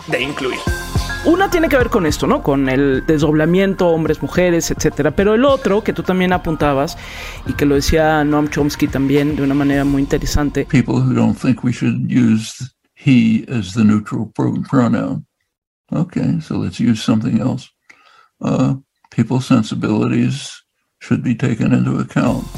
de 0.08 0.22
incluir. 0.22 0.60
Una 1.26 1.50
tiene 1.50 1.70
que 1.70 1.78
ver 1.78 1.90
con 1.90 2.06
esto, 2.06 2.28
¿no? 2.28 2.44
Con 2.44 2.70
el 2.70 3.04
desdoblamiento, 3.08 3.88
hombres, 3.88 4.22
mujeres, 4.22 4.70
etcétera. 4.70 5.10
Pero 5.16 5.34
el 5.34 5.44
otro 5.44 5.84
que 5.84 5.92
tú 5.92 6.04
también 6.04 6.34
apuntabas 6.34 6.98
y 7.48 7.54
que 7.54 7.66
lo 7.66 7.74
decía 7.74 8.24
Noam 8.24 8.48
Chomsky 8.50 8.88
también 8.88 9.36
de 9.36 9.42
una 9.42 9.56
manera 9.56 9.84
muy 9.86 10.04
interesante. 10.04 10.66
People 10.66 10.96
who 10.96 11.16
don't 11.16 11.36
think 11.36 11.64
we 11.64 11.72
should 11.72 12.08
use 12.08 12.54
he 12.96 13.44
as 13.50 13.74
the 13.74 13.84
neutral 13.84 14.32
pronoun. 14.70 15.26
Okay, 15.92 16.40
so 16.42 16.58
let's 16.58 16.80
use 16.80 17.02
something 17.04 17.40
else. 17.40 17.72
Uh, 18.40 18.76
people's 19.10 19.48
sensibilities 19.48 20.65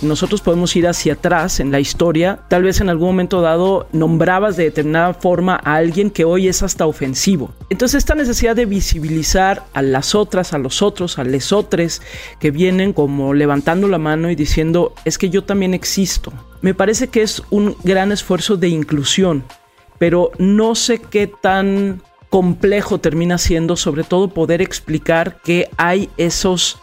nosotros 0.02 0.42
podemos 0.42 0.76
ir 0.76 0.88
hacia 0.88 1.14
atrás 1.14 1.60
en 1.60 1.72
la 1.72 1.80
historia. 1.80 2.40
Tal 2.50 2.64
vez 2.64 2.82
en 2.82 2.90
algún 2.90 3.10
momento 3.10 3.42
dado 3.42 3.88
nombrabas 3.92 4.58
de 4.58 4.66
determinada 4.66 5.14
forma 5.14 5.60
a 5.64 5.76
alguien 5.76 6.10
que 6.10 6.26
hoy 6.26 6.48
es 6.48 6.64
hasta 6.64 6.86
ofensivo. 6.86 7.54
Entonces 7.70 8.00
esta 8.00 8.16
necesidad 8.16 8.56
de 8.56 8.66
visibilizar 8.66 9.64
a 9.74 9.82
las 9.82 10.16
otras, 10.16 10.54
a 10.54 10.58
los 10.58 10.82
otros, 10.82 11.20
a 11.20 11.24
lesotres 11.24 12.02
que 12.40 12.52
vienen 12.52 12.94
como 12.94 13.34
levantando 13.34 13.88
la 13.88 13.98
mano 13.98 14.30
y 14.30 14.36
diciendo 14.36 14.94
es 15.06 15.18
que 15.18 15.30
yo 15.30 15.44
también 15.44 15.74
existo. 15.74 16.32
Me 16.62 16.74
parece 16.74 17.10
que 17.10 17.22
es 17.22 17.44
un 17.50 17.76
gran 17.84 18.12
esfuerzo 18.12 18.58
de 18.58 18.70
inclusión, 18.70 19.44
pero 20.00 20.32
no 20.38 20.76
sé 20.76 21.00
qué 21.00 21.28
tan 21.28 22.02
complejo 22.30 23.00
termina 23.00 23.38
siendo 23.38 23.76
sobre 23.76 24.04
todo 24.04 24.30
poder 24.30 24.62
explicar 24.62 25.42
que 25.44 25.70
hay 25.78 26.10
esos 26.18 26.80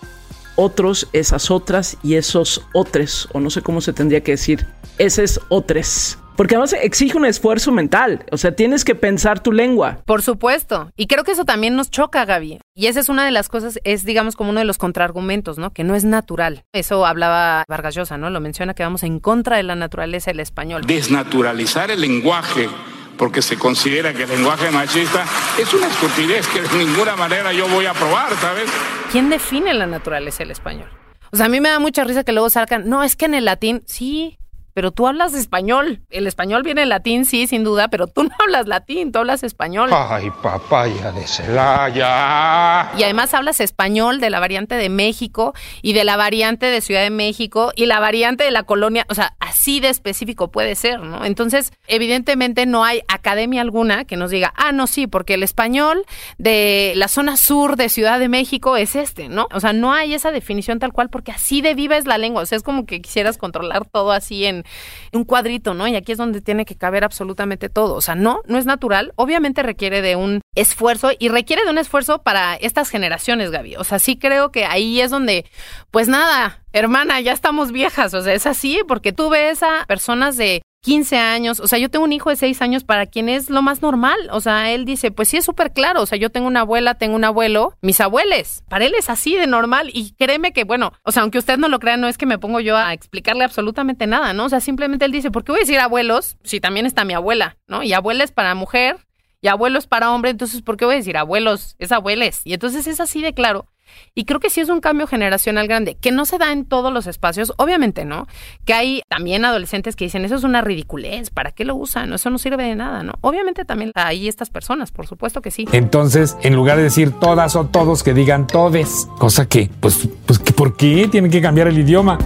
otros, 0.56 1.08
esas 1.12 1.50
otras 1.50 1.96
y 2.02 2.14
esos 2.14 2.66
otros, 2.72 3.28
o 3.32 3.40
no 3.40 3.50
sé 3.50 3.62
cómo 3.62 3.80
se 3.80 3.92
tendría 3.92 4.22
que 4.22 4.32
decir, 4.32 4.66
esos 4.98 5.40
otros. 5.48 6.18
Porque 6.36 6.56
además 6.56 6.74
exige 6.82 7.16
un 7.16 7.26
esfuerzo 7.26 7.70
mental, 7.70 8.24
o 8.32 8.36
sea, 8.36 8.56
tienes 8.56 8.84
que 8.84 8.96
pensar 8.96 9.40
tu 9.40 9.52
lengua. 9.52 9.98
Por 10.04 10.20
supuesto, 10.20 10.90
y 10.96 11.06
creo 11.06 11.22
que 11.22 11.30
eso 11.30 11.44
también 11.44 11.76
nos 11.76 11.90
choca, 11.90 12.24
Gaby. 12.24 12.58
Y 12.74 12.86
esa 12.86 12.98
es 12.98 13.08
una 13.08 13.24
de 13.24 13.30
las 13.30 13.48
cosas, 13.48 13.78
es 13.84 14.04
digamos 14.04 14.34
como 14.34 14.50
uno 14.50 14.58
de 14.58 14.66
los 14.66 14.78
contraargumentos, 14.78 15.58
¿no? 15.58 15.70
Que 15.70 15.84
no 15.84 15.94
es 15.94 16.02
natural. 16.04 16.64
Eso 16.72 17.06
hablaba 17.06 17.64
Vargas 17.68 17.94
Llosa, 17.94 18.18
¿no? 18.18 18.30
Lo 18.30 18.40
menciona 18.40 18.74
que 18.74 18.82
vamos 18.82 19.04
en 19.04 19.20
contra 19.20 19.58
de 19.58 19.62
la 19.62 19.76
naturaleza 19.76 20.32
del 20.32 20.40
español. 20.40 20.84
Desnaturalizar 20.86 21.92
el 21.92 22.00
lenguaje 22.00 22.68
porque 23.16 23.40
se 23.40 23.56
considera 23.56 24.12
que 24.12 24.24
el 24.24 24.30
lenguaje 24.30 24.72
machista 24.72 25.24
es 25.56 25.72
una 25.72 25.86
estupidez 25.86 26.48
que 26.48 26.62
de 26.62 26.84
ninguna 26.84 27.14
manera 27.14 27.52
yo 27.52 27.68
voy 27.68 27.86
a 27.86 27.92
probar, 27.92 28.34
¿sabes? 28.40 28.68
¿Quién 29.14 29.30
define 29.30 29.72
la 29.74 29.86
naturaleza 29.86 30.38
del 30.38 30.50
español? 30.50 30.88
O 31.30 31.36
sea, 31.36 31.46
a 31.46 31.48
mí 31.48 31.60
me 31.60 31.68
da 31.68 31.78
mucha 31.78 32.02
risa 32.02 32.24
que 32.24 32.32
luego 32.32 32.50
salgan, 32.50 32.88
no, 32.88 33.04
es 33.04 33.14
que 33.14 33.26
en 33.26 33.34
el 33.34 33.44
latín, 33.44 33.84
sí, 33.86 34.40
pero 34.74 34.90
tú 34.90 35.06
hablas 35.06 35.34
español. 35.34 36.02
El 36.10 36.26
español 36.26 36.64
viene 36.64 36.82
del 36.82 36.90
latín, 36.90 37.24
sí, 37.24 37.46
sin 37.46 37.64
duda, 37.64 37.88
pero 37.88 38.08
tú 38.08 38.24
no 38.24 38.30
hablas 38.40 38.66
latín, 38.66 39.12
tú 39.12 39.20
hablas 39.20 39.42
español. 39.44 39.90
Ay, 39.92 40.30
papaya 40.42 41.12
de 41.12 41.26
Celaya. 41.26 42.90
Y 42.98 43.04
además 43.04 43.32
hablas 43.32 43.60
español 43.60 44.20
de 44.20 44.30
la 44.30 44.40
variante 44.40 44.74
de 44.74 44.88
México 44.88 45.54
y 45.80 45.92
de 45.92 46.04
la 46.04 46.16
variante 46.16 46.66
de 46.66 46.80
Ciudad 46.80 47.02
de 47.02 47.10
México 47.10 47.72
y 47.76 47.86
la 47.86 48.00
variante 48.00 48.44
de 48.44 48.50
la 48.50 48.64
colonia, 48.64 49.06
o 49.08 49.14
sea, 49.14 49.34
así 49.38 49.78
de 49.78 49.88
específico 49.88 50.50
puede 50.50 50.74
ser, 50.74 51.00
¿no? 51.00 51.24
Entonces, 51.24 51.72
evidentemente 51.86 52.66
no 52.66 52.84
hay 52.84 53.02
academia 53.06 53.62
alguna 53.62 54.04
que 54.04 54.16
nos 54.16 54.30
diga, 54.30 54.52
ah, 54.56 54.72
no, 54.72 54.88
sí, 54.88 55.06
porque 55.06 55.34
el 55.34 55.44
español 55.44 56.04
de 56.38 56.94
la 56.96 57.06
zona 57.06 57.36
sur 57.36 57.76
de 57.76 57.88
Ciudad 57.88 58.18
de 58.18 58.28
México 58.28 58.76
es 58.76 58.96
este, 58.96 59.28
¿no? 59.28 59.46
O 59.52 59.60
sea, 59.60 59.72
no 59.72 59.92
hay 59.92 60.14
esa 60.14 60.32
definición 60.32 60.80
tal 60.80 60.92
cual 60.92 61.10
porque 61.10 61.30
así 61.30 61.60
de 61.60 61.74
viva 61.74 61.96
es 61.96 62.06
la 62.06 62.18
lengua, 62.18 62.42
o 62.42 62.46
sea, 62.46 62.56
es 62.56 62.64
como 62.64 62.86
que 62.86 63.00
quisieras 63.00 63.38
controlar 63.38 63.84
todo 63.86 64.10
así 64.10 64.44
en 64.44 64.63
un 65.12 65.24
cuadrito, 65.24 65.74
¿no? 65.74 65.86
Y 65.86 65.96
aquí 65.96 66.12
es 66.12 66.18
donde 66.18 66.40
tiene 66.40 66.64
que 66.64 66.76
caber 66.76 67.04
absolutamente 67.04 67.68
todo. 67.68 67.94
O 67.94 68.00
sea, 68.00 68.14
no, 68.14 68.40
no 68.46 68.58
es 68.58 68.66
natural. 68.66 69.12
Obviamente 69.16 69.62
requiere 69.62 70.02
de 70.02 70.16
un 70.16 70.40
esfuerzo 70.54 71.10
y 71.18 71.28
requiere 71.28 71.64
de 71.64 71.70
un 71.70 71.78
esfuerzo 71.78 72.22
para 72.22 72.54
estas 72.56 72.90
generaciones, 72.90 73.50
Gaby. 73.50 73.76
O 73.76 73.84
sea, 73.84 73.98
sí 73.98 74.16
creo 74.16 74.50
que 74.50 74.64
ahí 74.64 75.00
es 75.00 75.10
donde, 75.10 75.46
pues 75.90 76.08
nada, 76.08 76.62
hermana, 76.72 77.20
ya 77.20 77.32
estamos 77.32 77.72
viejas. 77.72 78.14
O 78.14 78.22
sea, 78.22 78.34
es 78.34 78.46
así 78.46 78.80
porque 78.86 79.12
tú 79.12 79.30
ves 79.30 79.62
a 79.62 79.84
personas 79.86 80.36
de 80.36 80.62
15 80.84 81.16
años, 81.16 81.60
o 81.60 81.66
sea, 81.66 81.78
yo 81.78 81.88
tengo 81.88 82.04
un 82.04 82.12
hijo 82.12 82.28
de 82.28 82.36
6 82.36 82.60
años 82.60 82.84
para 82.84 83.06
quien 83.06 83.30
es 83.30 83.48
lo 83.48 83.62
más 83.62 83.80
normal, 83.80 84.18
o 84.30 84.40
sea, 84.40 84.70
él 84.70 84.84
dice, 84.84 85.10
pues 85.10 85.30
sí 85.30 85.38
es 85.38 85.44
súper 85.44 85.72
claro, 85.72 86.02
o 86.02 86.06
sea, 86.06 86.18
yo 86.18 86.28
tengo 86.28 86.46
una 86.46 86.60
abuela, 86.60 86.94
tengo 86.94 87.16
un 87.16 87.24
abuelo, 87.24 87.74
mis 87.80 88.02
abuelos, 88.02 88.62
para 88.68 88.84
él 88.84 88.92
es 88.98 89.08
así 89.08 89.34
de 89.34 89.46
normal 89.46 89.90
y 89.94 90.12
créeme 90.12 90.52
que, 90.52 90.64
bueno, 90.64 90.92
o 91.02 91.10
sea, 91.10 91.22
aunque 91.22 91.38
usted 91.38 91.56
no 91.56 91.68
lo 91.68 91.78
crea, 91.78 91.96
no 91.96 92.06
es 92.06 92.18
que 92.18 92.26
me 92.26 92.38
pongo 92.38 92.60
yo 92.60 92.76
a 92.76 92.92
explicarle 92.92 93.44
absolutamente 93.44 94.06
nada, 94.06 94.34
¿no? 94.34 94.44
O 94.44 94.48
sea, 94.50 94.60
simplemente 94.60 95.06
él 95.06 95.12
dice, 95.12 95.30
¿por 95.30 95.42
qué 95.42 95.52
voy 95.52 95.60
a 95.60 95.62
decir 95.62 95.78
abuelos 95.78 96.36
si 96.44 96.60
también 96.60 96.84
está 96.84 97.06
mi 97.06 97.14
abuela, 97.14 97.56
¿no? 97.66 97.82
Y 97.82 97.94
abuela 97.94 98.22
es 98.22 98.32
para 98.32 98.54
mujer 98.54 98.98
y 99.40 99.48
abuelo 99.48 99.78
es 99.78 99.86
para 99.86 100.10
hombre, 100.10 100.30
entonces, 100.30 100.62
¿por 100.62 100.76
qué 100.76 100.84
voy 100.84 100.94
a 100.94 100.98
decir 100.98 101.16
abuelos? 101.16 101.76
Es 101.78 101.92
abueles. 101.92 102.40
Y 102.44 102.54
entonces 102.54 102.86
es 102.86 103.00
así 103.00 103.20
de 103.22 103.34
claro. 103.34 103.66
Y 104.14 104.24
creo 104.24 104.40
que 104.40 104.50
sí 104.50 104.60
es 104.60 104.68
un 104.68 104.80
cambio 104.80 105.06
generacional 105.06 105.66
grande, 105.66 105.96
que 105.96 106.12
no 106.12 106.24
se 106.26 106.38
da 106.38 106.52
en 106.52 106.64
todos 106.64 106.92
los 106.92 107.06
espacios, 107.06 107.52
obviamente, 107.56 108.04
¿no? 108.04 108.26
Que 108.64 108.74
hay 108.74 109.02
también 109.08 109.44
adolescentes 109.44 109.96
que 109.96 110.04
dicen, 110.04 110.24
eso 110.24 110.36
es 110.36 110.44
una 110.44 110.60
ridiculez, 110.60 111.30
¿para 111.30 111.52
qué 111.52 111.64
lo 111.64 111.74
usan? 111.74 112.12
Eso 112.12 112.30
no 112.30 112.38
sirve 112.38 112.64
de 112.64 112.76
nada, 112.76 113.02
¿no? 113.02 113.14
Obviamente 113.20 113.64
también 113.64 113.92
hay 113.94 114.28
estas 114.28 114.50
personas, 114.50 114.90
por 114.90 115.06
supuesto 115.06 115.40
que 115.42 115.50
sí. 115.50 115.66
Entonces, 115.72 116.36
en 116.42 116.54
lugar 116.54 116.76
de 116.76 116.84
decir 116.84 117.12
todas 117.12 117.56
o 117.56 117.66
todos, 117.66 118.02
que 118.02 118.14
digan 118.14 118.46
todes, 118.46 119.08
cosa 119.18 119.48
que, 119.48 119.70
pues, 119.80 120.08
pues, 120.26 120.38
¿por 120.38 120.76
qué 120.76 121.08
tienen 121.10 121.30
que 121.30 121.42
cambiar 121.42 121.68
el 121.68 121.78
idioma? 121.78 122.18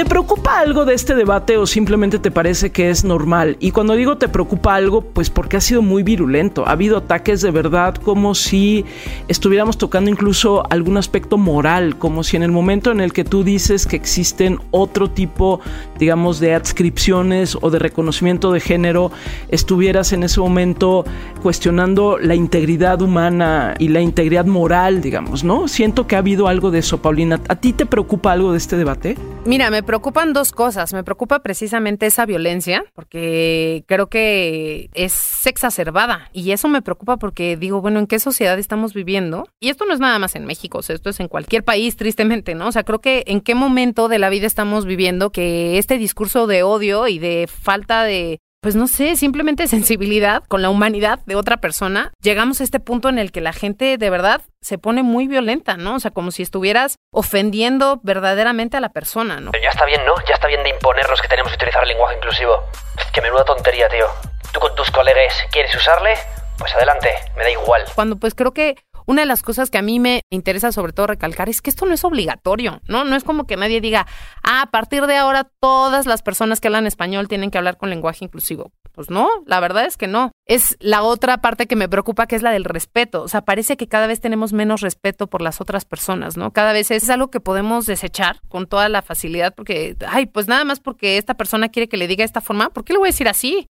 ¿Te 0.00 0.06
preocupa 0.06 0.60
algo 0.60 0.86
de 0.86 0.94
este 0.94 1.14
debate 1.14 1.58
o 1.58 1.66
simplemente 1.66 2.18
te 2.18 2.30
parece 2.30 2.72
que 2.72 2.88
es 2.88 3.04
normal? 3.04 3.58
Y 3.60 3.70
cuando 3.70 3.92
digo 3.92 4.16
te 4.16 4.28
preocupa 4.28 4.74
algo, 4.74 5.02
pues 5.02 5.28
porque 5.28 5.58
ha 5.58 5.60
sido 5.60 5.82
muy 5.82 6.02
virulento. 6.02 6.66
Ha 6.66 6.70
habido 6.70 6.96
ataques 6.96 7.42
de 7.42 7.50
verdad 7.50 7.96
como 7.96 8.34
si 8.34 8.86
estuviéramos 9.28 9.76
tocando 9.76 10.10
incluso 10.10 10.62
algún 10.70 10.96
aspecto 10.96 11.36
moral, 11.36 11.98
como 11.98 12.24
si 12.24 12.38
en 12.38 12.42
el 12.42 12.50
momento 12.50 12.90
en 12.90 13.02
el 13.02 13.12
que 13.12 13.24
tú 13.24 13.44
dices 13.44 13.86
que 13.86 13.96
existen 13.96 14.58
otro 14.70 15.10
tipo, 15.10 15.60
digamos, 15.98 16.40
de 16.40 16.54
adscripciones 16.54 17.58
o 17.60 17.68
de 17.68 17.78
reconocimiento 17.78 18.52
de 18.52 18.60
género, 18.60 19.12
estuvieras 19.50 20.14
en 20.14 20.22
ese 20.22 20.40
momento 20.40 21.04
cuestionando 21.42 22.16
la 22.18 22.34
integridad 22.34 23.02
humana 23.02 23.74
y 23.78 23.88
la 23.88 24.00
integridad 24.00 24.46
moral, 24.46 25.02
digamos, 25.02 25.44
¿no? 25.44 25.68
Siento 25.68 26.06
que 26.06 26.16
ha 26.16 26.20
habido 26.20 26.48
algo 26.48 26.70
de 26.70 26.78
eso, 26.78 27.02
Paulina. 27.02 27.38
¿A 27.48 27.56
ti 27.56 27.74
te 27.74 27.84
preocupa 27.84 28.32
algo 28.32 28.52
de 28.52 28.56
este 28.56 28.78
debate? 28.78 29.18
Mira, 29.44 29.70
me 29.70 29.82
preocupan 29.90 30.32
dos 30.32 30.52
cosas. 30.52 30.92
Me 30.92 31.02
preocupa 31.02 31.40
precisamente 31.40 32.06
esa 32.06 32.24
violencia, 32.24 32.84
porque 32.94 33.82
creo 33.88 34.06
que 34.06 34.88
es 34.94 35.48
exacerbada. 35.48 36.30
Y 36.32 36.52
eso 36.52 36.68
me 36.68 36.80
preocupa 36.80 37.16
porque 37.16 37.56
digo, 37.56 37.80
bueno, 37.80 37.98
¿en 37.98 38.06
qué 38.06 38.20
sociedad 38.20 38.56
estamos 38.60 38.94
viviendo? 38.94 39.48
Y 39.58 39.68
esto 39.68 39.86
no 39.86 39.92
es 39.92 39.98
nada 39.98 40.20
más 40.20 40.36
en 40.36 40.46
México, 40.46 40.78
o 40.78 40.82
sea, 40.82 40.94
esto 40.94 41.10
es 41.10 41.18
en 41.18 41.26
cualquier 41.26 41.64
país, 41.64 41.96
tristemente, 41.96 42.54
¿no? 42.54 42.68
O 42.68 42.72
sea, 42.72 42.84
creo 42.84 43.00
que 43.00 43.24
en 43.26 43.40
qué 43.40 43.56
momento 43.56 44.06
de 44.06 44.20
la 44.20 44.30
vida 44.30 44.46
estamos 44.46 44.86
viviendo 44.86 45.32
que 45.32 45.76
este 45.78 45.98
discurso 45.98 46.46
de 46.46 46.62
odio 46.62 47.08
y 47.08 47.18
de 47.18 47.48
falta 47.48 48.04
de 48.04 48.38
pues 48.60 48.76
no 48.76 48.86
sé, 48.86 49.16
simplemente 49.16 49.66
sensibilidad 49.66 50.42
con 50.48 50.62
la 50.62 50.70
humanidad 50.70 51.20
de 51.26 51.36
otra 51.36 51.58
persona, 51.58 52.12
llegamos 52.20 52.60
a 52.60 52.64
este 52.64 52.80
punto 52.80 53.08
en 53.08 53.18
el 53.18 53.32
que 53.32 53.40
la 53.40 53.52
gente 53.52 53.96
de 53.98 54.10
verdad 54.10 54.42
se 54.60 54.78
pone 54.78 55.02
muy 55.02 55.26
violenta, 55.26 55.76
¿no? 55.76 55.96
O 55.96 56.00
sea, 56.00 56.10
como 56.10 56.30
si 56.30 56.42
estuvieras 56.42 56.96
ofendiendo 57.10 58.00
verdaderamente 58.02 58.76
a 58.76 58.80
la 58.80 58.90
persona, 58.90 59.40
¿no? 59.40 59.52
Pero 59.52 59.64
ya 59.64 59.70
está 59.70 59.86
bien, 59.86 60.04
¿no? 60.04 60.14
Ya 60.28 60.34
está 60.34 60.48
bien 60.48 60.62
de 60.62 60.70
imponernos 60.70 61.20
que 61.20 61.28
tenemos 61.28 61.50
que 61.52 61.56
utilizar 61.56 61.82
el 61.82 61.88
lenguaje 61.88 62.16
inclusivo. 62.16 62.62
Es 62.98 63.10
que 63.12 63.22
menuda 63.22 63.44
tontería, 63.44 63.88
tío. 63.88 64.06
Tú 64.52 64.60
con 64.60 64.74
tus 64.74 64.90
colegas 64.90 65.32
quieres 65.50 65.74
usarle, 65.74 66.14
pues 66.58 66.74
adelante, 66.74 67.10
me 67.36 67.44
da 67.44 67.50
igual. 67.50 67.84
Cuando 67.94 68.16
pues 68.16 68.34
creo 68.34 68.52
que 68.52 68.76
una 69.10 69.22
de 69.22 69.26
las 69.26 69.42
cosas 69.42 69.70
que 69.70 69.78
a 69.78 69.82
mí 69.82 69.98
me 69.98 70.22
interesa 70.30 70.70
sobre 70.70 70.92
todo 70.92 71.08
recalcar 71.08 71.48
es 71.48 71.60
que 71.60 71.68
esto 71.68 71.84
no 71.84 71.94
es 71.94 72.04
obligatorio, 72.04 72.80
¿no? 72.86 73.02
No 73.02 73.16
es 73.16 73.24
como 73.24 73.44
que 73.44 73.56
nadie 73.56 73.80
diga, 73.80 74.06
ah, 74.44 74.62
a 74.62 74.70
partir 74.70 75.04
de 75.06 75.16
ahora 75.16 75.50
todas 75.60 76.06
las 76.06 76.22
personas 76.22 76.60
que 76.60 76.68
hablan 76.68 76.86
español 76.86 77.26
tienen 77.26 77.50
que 77.50 77.58
hablar 77.58 77.76
con 77.76 77.90
lenguaje 77.90 78.24
inclusivo. 78.24 78.70
Pues 78.92 79.10
no, 79.10 79.28
la 79.46 79.58
verdad 79.58 79.84
es 79.84 79.96
que 79.96 80.06
no. 80.06 80.30
Es 80.46 80.76
la 80.78 81.02
otra 81.02 81.38
parte 81.38 81.66
que 81.66 81.74
me 81.74 81.88
preocupa, 81.88 82.28
que 82.28 82.36
es 82.36 82.42
la 82.42 82.52
del 82.52 82.62
respeto. 82.62 83.22
O 83.22 83.28
sea, 83.28 83.40
parece 83.40 83.76
que 83.76 83.88
cada 83.88 84.06
vez 84.06 84.20
tenemos 84.20 84.52
menos 84.52 84.80
respeto 84.80 85.26
por 85.26 85.42
las 85.42 85.60
otras 85.60 85.84
personas, 85.84 86.36
¿no? 86.36 86.52
Cada 86.52 86.72
vez 86.72 86.92
es 86.92 87.10
algo 87.10 87.32
que 87.32 87.40
podemos 87.40 87.86
desechar 87.86 88.40
con 88.48 88.68
toda 88.68 88.88
la 88.88 89.02
facilidad 89.02 89.56
porque, 89.56 89.96
ay, 90.06 90.26
pues 90.26 90.46
nada 90.46 90.64
más 90.64 90.78
porque 90.78 91.18
esta 91.18 91.34
persona 91.34 91.68
quiere 91.68 91.88
que 91.88 91.96
le 91.96 92.06
diga 92.06 92.24
esta 92.24 92.40
forma, 92.40 92.70
¿por 92.70 92.84
qué 92.84 92.92
le 92.92 93.00
voy 93.00 93.08
a 93.08 93.10
decir 93.10 93.26
así? 93.26 93.66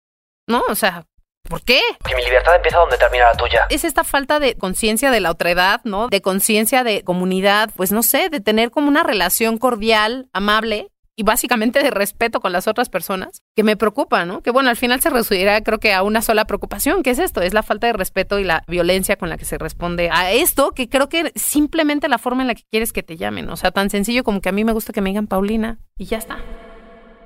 ¿No? 0.47 0.61
O 0.69 0.75
sea, 0.75 1.07
¿Por 1.49 1.63
qué? 1.63 1.81
Que 2.05 2.15
mi 2.15 2.23
libertad 2.23 2.55
empieza 2.55 2.77
donde 2.77 2.97
termina 2.97 3.25
la 3.25 3.35
tuya. 3.35 3.61
Es 3.69 3.83
esta 3.83 4.03
falta 4.03 4.39
de 4.39 4.55
conciencia 4.55 5.11
de 5.11 5.19
la 5.19 5.31
otredad, 5.31 5.81
¿no? 5.83 6.07
De 6.07 6.21
conciencia 6.21 6.83
de 6.83 7.03
comunidad, 7.03 7.69
pues 7.75 7.91
no 7.91 8.03
sé, 8.03 8.29
de 8.29 8.39
tener 8.39 8.71
como 8.71 8.87
una 8.87 9.03
relación 9.03 9.57
cordial, 9.57 10.29
amable 10.33 10.87
y 11.15 11.23
básicamente 11.23 11.83
de 11.83 11.91
respeto 11.91 12.39
con 12.39 12.51
las 12.51 12.67
otras 12.67 12.89
personas, 12.89 13.43
que 13.55 13.63
me 13.63 13.75
preocupa, 13.75 14.25
¿no? 14.25 14.41
Que 14.41 14.49
bueno, 14.49 14.69
al 14.69 14.77
final 14.77 15.01
se 15.01 15.09
resumirá 15.09 15.61
creo 15.61 15.79
que 15.79 15.93
a 15.93 16.03
una 16.03 16.21
sola 16.21 16.45
preocupación, 16.45 17.03
que 17.03 17.11
es 17.11 17.19
esto, 17.19 17.41
es 17.41 17.53
la 17.53 17.63
falta 17.63 17.87
de 17.87 17.93
respeto 17.93 18.39
y 18.39 18.43
la 18.43 18.63
violencia 18.67 19.17
con 19.17 19.29
la 19.29 19.37
que 19.37 19.45
se 19.45 19.57
responde 19.57 20.09
a 20.11 20.31
esto, 20.31 20.71
que 20.71 20.89
creo 20.89 21.09
que 21.09 21.31
simplemente 21.35 22.07
la 22.07 22.17
forma 22.17 22.41
en 22.41 22.47
la 22.47 22.55
que 22.55 22.63
quieres 22.71 22.93
que 22.93 23.03
te 23.03 23.17
llamen, 23.17 23.49
o 23.49 23.57
sea, 23.57 23.71
tan 23.71 23.89
sencillo 23.89 24.23
como 24.23 24.41
que 24.41 24.49
a 24.49 24.53
mí 24.53 24.63
me 24.63 24.73
gusta 24.73 24.93
que 24.93 25.01
me 25.01 25.09
digan 25.09 25.27
Paulina 25.27 25.79
y 25.97 26.05
ya 26.05 26.17
está. 26.17 26.39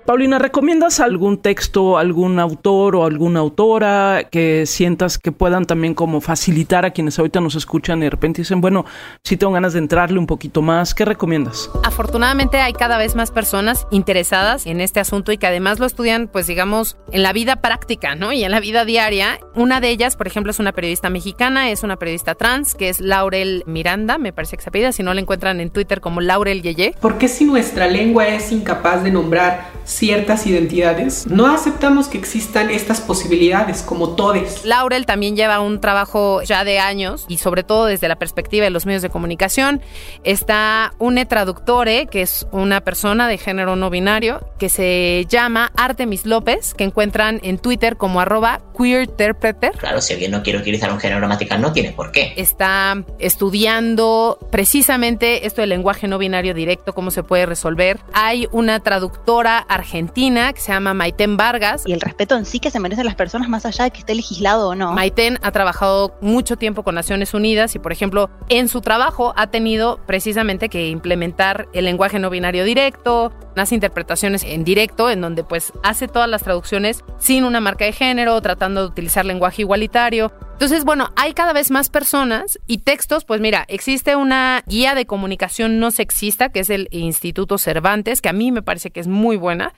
Paulina, 0.05 0.37
¿recomiendas 0.37 0.99
algún 0.99 1.39
texto, 1.39 1.97
algún 1.97 2.37
autor 2.37 2.95
o 2.95 3.05
alguna 3.05 3.39
autora 3.39 4.27
que 4.29 4.67
sientas 4.67 5.17
que 5.17 5.31
puedan 5.31 5.65
también 5.65 5.95
como 5.95 6.21
facilitar 6.21 6.85
a 6.85 6.91
quienes 6.91 7.17
ahorita 7.17 7.41
nos 7.41 7.55
escuchan 7.55 7.97
y 7.97 8.03
de 8.03 8.11
repente 8.11 8.41
dicen, 8.41 8.61
bueno, 8.61 8.85
sí 9.23 9.35
tengo 9.35 9.53
ganas 9.53 9.73
de 9.73 9.79
entrarle 9.79 10.19
un 10.19 10.27
poquito 10.27 10.61
más? 10.61 10.93
¿Qué 10.93 11.05
recomiendas? 11.05 11.71
Afortunadamente 11.83 12.57
hay 12.57 12.73
cada 12.73 12.99
vez 12.99 13.15
más 13.15 13.31
personas 13.31 13.87
interesadas 13.89 14.67
en 14.67 14.79
este 14.79 14.99
asunto 14.99 15.31
y 15.31 15.39
que 15.39 15.47
además 15.47 15.79
lo 15.79 15.87
estudian, 15.87 16.27
pues 16.27 16.45
digamos, 16.45 16.97
en 17.11 17.23
la 17.23 17.33
vida 17.33 17.55
práctica, 17.55 18.13
¿no? 18.13 18.31
Y 18.31 18.43
en 18.43 18.51
la 18.51 18.59
vida 18.59 18.85
diaria. 18.85 19.39
Una 19.55 19.81
de 19.81 19.89
ellas, 19.89 20.15
por 20.15 20.27
ejemplo, 20.27 20.51
es 20.51 20.59
una 20.59 20.71
periodista 20.71 21.09
mexicana, 21.09 21.71
es 21.71 21.81
una 21.81 21.95
periodista 21.97 22.35
trans, 22.35 22.75
que 22.75 22.89
es 22.89 22.99
Laurel 22.99 23.63
Miranda, 23.65 24.19
me 24.19 24.31
parece 24.31 24.55
que 24.55 24.61
se 24.61 24.69
apellida, 24.69 24.91
si 24.91 25.01
no 25.01 25.15
la 25.15 25.21
encuentran 25.21 25.59
en 25.61 25.71
Twitter 25.71 25.99
como 25.99 26.21
Laurel 26.21 26.61
Yeye. 26.61 26.93
¿Por 27.01 27.17
qué 27.17 27.27
si 27.27 27.45
nuestra 27.45 27.87
lengua 27.87 28.27
es 28.27 28.51
incapaz 28.51 29.03
de 29.03 29.09
nombrar 29.09 29.71
ciertas 29.95 30.45
identidades, 30.45 31.25
no 31.27 31.47
aceptamos 31.47 32.07
que 32.07 32.17
existan 32.17 32.69
estas 32.69 33.01
posibilidades 33.01 33.81
como 33.81 34.15
todes. 34.15 34.65
Laurel 34.65 35.05
también 35.05 35.35
lleva 35.35 35.61
un 35.61 35.79
trabajo 35.79 36.41
ya 36.43 36.63
de 36.63 36.79
años 36.79 37.25
y 37.29 37.37
sobre 37.37 37.63
todo 37.63 37.85
desde 37.85 38.07
la 38.07 38.17
perspectiva 38.17 38.65
de 38.65 38.69
los 38.69 38.85
medios 38.85 39.01
de 39.01 39.09
comunicación. 39.09 39.81
Está 40.23 40.93
une 40.99 41.25
traductore, 41.25 42.07
que 42.07 42.21
es 42.21 42.45
una 42.51 42.81
persona 42.81 43.27
de 43.27 43.37
género 43.37 43.75
no 43.75 43.89
binario, 43.89 44.45
que 44.59 44.69
se 44.69 45.25
llama 45.29 45.71
Artemis 45.77 46.25
López, 46.25 46.73
que 46.73 46.83
encuentran 46.83 47.39
en 47.43 47.57
Twitter 47.57 47.95
como 47.95 48.19
arroba 48.19 48.61
queerterpreter. 48.77 49.71
Claro, 49.77 50.01
si 50.01 50.13
alguien 50.13 50.31
no 50.31 50.43
quiere 50.43 50.59
utilizar 50.59 50.91
un 50.91 50.99
género 50.99 51.19
gramatical, 51.19 51.61
no 51.61 51.71
tiene 51.71 51.93
por 51.93 52.11
qué. 52.11 52.33
Está 52.35 53.03
estudiando 53.19 54.37
precisamente 54.51 55.47
esto 55.47 55.61
del 55.61 55.69
lenguaje 55.69 56.07
no 56.07 56.17
binario 56.17 56.53
directo, 56.53 56.93
cómo 56.93 57.11
se 57.11 57.23
puede 57.23 57.45
resolver. 57.45 57.99
Hay 58.13 58.47
una 58.51 58.81
traductora 58.81 59.57
argentina 59.59 59.84
que 59.91 60.61
se 60.61 60.71
llama 60.71 60.93
Maiten 60.93 61.37
Vargas. 61.37 61.83
Y 61.85 61.93
el 61.93 62.01
respeto 62.01 62.35
en 62.35 62.45
sí 62.45 62.59
que 62.59 62.71
se 62.71 62.79
merecen 62.79 63.05
las 63.05 63.15
personas 63.15 63.47
más 63.49 63.65
allá 63.65 63.85
de 63.85 63.91
que 63.91 63.99
esté 63.99 64.15
legislado 64.15 64.69
o 64.69 64.75
no. 64.75 64.91
Maiten 64.93 65.37
ha 65.41 65.51
trabajado 65.51 66.17
mucho 66.21 66.57
tiempo 66.57 66.83
con 66.83 66.95
Naciones 66.95 67.33
Unidas 67.33 67.75
y, 67.75 67.79
por 67.79 67.91
ejemplo, 67.91 68.29
en 68.49 68.67
su 68.67 68.81
trabajo 68.81 69.33
ha 69.37 69.47
tenido 69.47 69.99
precisamente 70.05 70.69
que 70.69 70.89
implementar 70.89 71.67
el 71.73 71.85
lenguaje 71.85 72.19
no 72.19 72.29
binario 72.29 72.63
directo, 72.63 73.31
unas 73.55 73.71
interpretaciones 73.71 74.43
en 74.43 74.63
directo, 74.63 75.09
en 75.09 75.21
donde 75.21 75.43
pues 75.43 75.71
hace 75.83 76.07
todas 76.07 76.29
las 76.29 76.43
traducciones 76.43 77.03
sin 77.17 77.43
una 77.43 77.61
marca 77.61 77.85
de 77.85 77.93
género, 77.93 78.39
tratando 78.41 78.81
de 78.81 78.87
utilizar 78.87 79.25
lenguaje 79.25 79.61
igualitario. 79.63 80.31
Entonces, 80.53 80.85
bueno, 80.85 81.11
hay 81.17 81.33
cada 81.33 81.51
vez 81.51 81.69
más 81.69 81.89
personas 81.89 82.59
y 82.65 82.77
textos, 82.77 83.25
pues 83.25 83.41
mira, 83.41 83.65
existe 83.67 84.15
una 84.15 84.63
guía 84.67 84.95
de 84.95 85.05
comunicación 85.05 85.79
no 85.79 85.91
sexista, 85.91 86.49
que 86.49 86.61
es 86.61 86.69
el 86.69 86.87
Instituto 86.91 87.57
Cervantes, 87.57 88.21
que 88.21 88.29
a 88.29 88.33
mí 88.33 88.53
me 88.53 88.61
parece 88.61 88.91
que 88.91 89.01
es 89.01 89.07
muy 89.07 89.35
buena, 89.35 89.73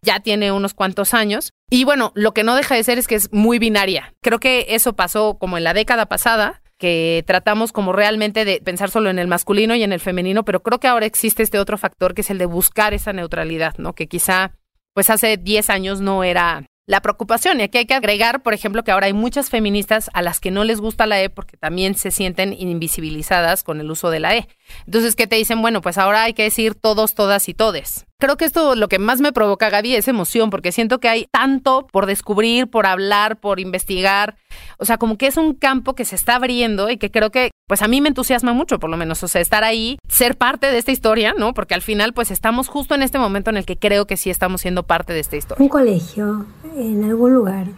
ya 0.00 0.20
tiene 0.20 0.50
unos 0.50 0.72
cuantos 0.72 1.12
años. 1.12 1.52
Y 1.70 1.84
bueno, 1.84 2.12
lo 2.14 2.32
que 2.32 2.44
no 2.44 2.56
deja 2.56 2.74
de 2.74 2.84
ser 2.84 2.98
es 2.98 3.06
que 3.06 3.14
es 3.14 3.30
muy 3.32 3.58
binaria. 3.58 4.14
Creo 4.22 4.40
que 4.40 4.66
eso 4.70 4.94
pasó 4.94 5.36
como 5.38 5.58
en 5.58 5.64
la 5.64 5.74
década 5.74 6.06
pasada, 6.06 6.61
que 6.82 7.22
tratamos 7.28 7.70
como 7.70 7.92
realmente 7.92 8.44
de 8.44 8.60
pensar 8.60 8.90
solo 8.90 9.08
en 9.08 9.20
el 9.20 9.28
masculino 9.28 9.76
y 9.76 9.84
en 9.84 9.92
el 9.92 10.00
femenino, 10.00 10.44
pero 10.44 10.64
creo 10.64 10.80
que 10.80 10.88
ahora 10.88 11.06
existe 11.06 11.44
este 11.44 11.60
otro 11.60 11.78
factor 11.78 12.12
que 12.12 12.22
es 12.22 12.30
el 12.30 12.38
de 12.38 12.46
buscar 12.46 12.92
esa 12.92 13.12
neutralidad, 13.12 13.76
¿no? 13.78 13.92
Que 13.92 14.08
quizá 14.08 14.50
pues 14.92 15.08
hace 15.08 15.36
10 15.36 15.70
años 15.70 16.00
no 16.00 16.24
era 16.24 16.66
la 16.86 17.00
preocupación. 17.00 17.60
Y 17.60 17.64
aquí 17.64 17.78
hay 17.78 17.86
que 17.86 17.94
agregar, 17.94 18.42
por 18.42 18.54
ejemplo, 18.54 18.82
que 18.82 18.90
ahora 18.90 19.06
hay 19.06 19.12
muchas 19.12 19.50
feministas 19.50 20.10
a 20.14 20.22
las 20.22 20.40
que 20.40 20.50
no 20.50 20.64
les 20.64 20.80
gusta 20.80 21.06
la 21.06 21.20
E 21.20 21.30
porque 21.30 21.56
también 21.56 21.94
se 21.94 22.10
sienten 22.10 22.52
invisibilizadas 22.52 23.62
con 23.62 23.80
el 23.80 23.90
uso 23.90 24.10
de 24.10 24.20
la 24.20 24.36
E. 24.36 24.48
Entonces, 24.86 25.16
¿qué 25.16 25.26
te 25.26 25.36
dicen? 25.36 25.62
Bueno, 25.62 25.80
pues 25.80 25.98
ahora 25.98 26.24
hay 26.24 26.34
que 26.34 26.44
decir 26.44 26.74
todos, 26.74 27.14
todas 27.14 27.48
y 27.48 27.54
todes. 27.54 28.06
Creo 28.18 28.36
que 28.36 28.44
esto 28.44 28.76
lo 28.76 28.88
que 28.88 29.00
más 29.00 29.20
me 29.20 29.32
provoca, 29.32 29.68
Gaby, 29.68 29.96
es 29.96 30.06
emoción, 30.06 30.50
porque 30.50 30.70
siento 30.70 31.00
que 31.00 31.08
hay 31.08 31.26
tanto 31.32 31.88
por 31.90 32.06
descubrir, 32.06 32.68
por 32.68 32.86
hablar, 32.86 33.40
por 33.40 33.58
investigar. 33.58 34.36
O 34.78 34.84
sea, 34.84 34.96
como 34.96 35.18
que 35.18 35.26
es 35.26 35.36
un 35.36 35.54
campo 35.54 35.94
que 35.94 36.04
se 36.04 36.14
está 36.14 36.36
abriendo 36.36 36.88
y 36.88 36.98
que 36.98 37.10
creo 37.10 37.30
que 37.30 37.50
pues 37.72 37.80
a 37.80 37.88
mí 37.88 38.02
me 38.02 38.10
entusiasma 38.10 38.52
mucho, 38.52 38.78
por 38.78 38.90
lo 38.90 38.98
menos, 38.98 39.22
o 39.22 39.28
sea, 39.28 39.40
estar 39.40 39.64
ahí, 39.64 39.96
ser 40.06 40.36
parte 40.36 40.66
de 40.66 40.76
esta 40.76 40.92
historia, 40.92 41.32
¿no? 41.38 41.54
Porque 41.54 41.72
al 41.72 41.80
final, 41.80 42.12
pues 42.12 42.30
estamos 42.30 42.68
justo 42.68 42.94
en 42.94 43.00
este 43.00 43.18
momento 43.18 43.48
en 43.48 43.56
el 43.56 43.64
que 43.64 43.78
creo 43.78 44.06
que 44.06 44.18
sí 44.18 44.28
estamos 44.28 44.60
siendo 44.60 44.82
parte 44.82 45.14
de 45.14 45.20
esta 45.20 45.38
historia. 45.38 45.62
Un 45.62 45.70
colegio, 45.70 46.44
en 46.76 47.02
algún 47.04 47.32
lugar, 47.32 47.68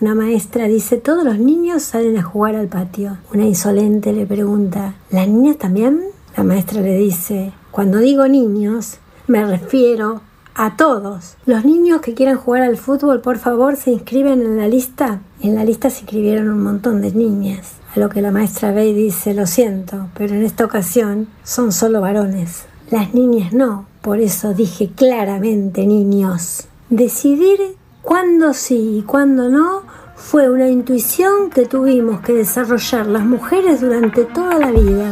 una 0.00 0.14
maestra 0.14 0.66
dice, 0.66 0.96
todos 0.96 1.24
los 1.24 1.38
niños 1.38 1.82
salen 1.82 2.16
a 2.16 2.22
jugar 2.22 2.56
al 2.56 2.68
patio. 2.68 3.18
Una 3.34 3.44
insolente 3.44 4.14
le 4.14 4.24
pregunta, 4.24 4.94
¿las 5.10 5.28
niñas 5.28 5.58
también? 5.58 6.00
La 6.38 6.42
maestra 6.42 6.80
le 6.80 6.96
dice, 6.96 7.52
cuando 7.70 7.98
digo 7.98 8.26
niños, 8.26 8.96
me 9.26 9.44
refiero 9.44 10.22
a 10.54 10.78
todos. 10.78 11.36
Los 11.44 11.66
niños 11.66 12.00
que 12.00 12.14
quieran 12.14 12.38
jugar 12.38 12.62
al 12.62 12.78
fútbol, 12.78 13.20
por 13.20 13.36
favor, 13.36 13.76
se 13.76 13.90
inscriben 13.90 14.40
en 14.40 14.56
la 14.56 14.68
lista. 14.68 15.20
En 15.42 15.54
la 15.54 15.66
lista 15.66 15.90
se 15.90 16.00
inscribieron 16.00 16.48
un 16.48 16.62
montón 16.62 17.02
de 17.02 17.12
niñas. 17.12 17.74
A 17.94 18.00
lo 18.00 18.08
que 18.08 18.20
la 18.20 18.32
maestra 18.32 18.72
ve 18.72 18.86
y 18.86 18.94
dice, 18.94 19.34
lo 19.34 19.46
siento, 19.46 20.08
pero 20.16 20.34
en 20.34 20.42
esta 20.42 20.64
ocasión 20.64 21.28
son 21.44 21.70
solo 21.70 22.00
varones. 22.00 22.66
Las 22.90 23.14
niñas 23.14 23.52
no, 23.52 23.86
por 24.02 24.18
eso 24.18 24.52
dije 24.52 24.90
claramente 24.94 25.86
niños. 25.86 26.66
Decidir 26.90 27.60
cuándo 28.02 28.52
sí 28.52 28.98
y 28.98 29.02
cuándo 29.02 29.48
no 29.48 29.82
fue 30.16 30.50
una 30.50 30.68
intuición 30.68 31.50
que 31.50 31.66
tuvimos 31.66 32.20
que 32.20 32.32
desarrollar 32.32 33.06
las 33.06 33.24
mujeres 33.24 33.80
durante 33.80 34.24
toda 34.24 34.58
la 34.58 34.72
vida. 34.72 35.10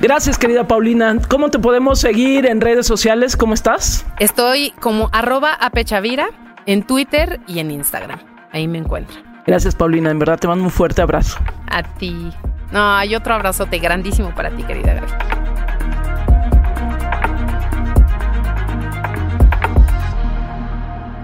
Gracias, 0.00 0.38
querida 0.38 0.66
Paulina. 0.66 1.18
¿Cómo 1.28 1.50
te 1.50 1.58
podemos 1.58 2.00
seguir 2.00 2.46
en 2.46 2.60
redes 2.60 2.86
sociales? 2.86 3.36
¿Cómo 3.36 3.54
estás? 3.54 4.06
Estoy 4.18 4.72
como 4.80 5.10
arroba 5.12 5.52
apechavira 5.52 6.30
en 6.66 6.82
Twitter 6.82 7.40
y 7.46 7.58
en 7.58 7.70
Instagram. 7.70 8.20
Ahí 8.52 8.66
me 8.68 8.78
encuentro. 8.78 9.31
Gracias, 9.46 9.74
Paulina. 9.74 10.10
En 10.10 10.18
verdad 10.18 10.38
te 10.38 10.48
mando 10.48 10.64
un 10.64 10.70
fuerte 10.70 11.02
abrazo. 11.02 11.38
A 11.70 11.82
ti. 11.82 12.32
No, 12.70 12.94
hay 12.94 13.14
otro 13.14 13.34
abrazote 13.34 13.78
grandísimo 13.78 14.34
para 14.34 14.50
ti, 14.50 14.62
querida 14.62 14.94
Gaby. 14.94 15.06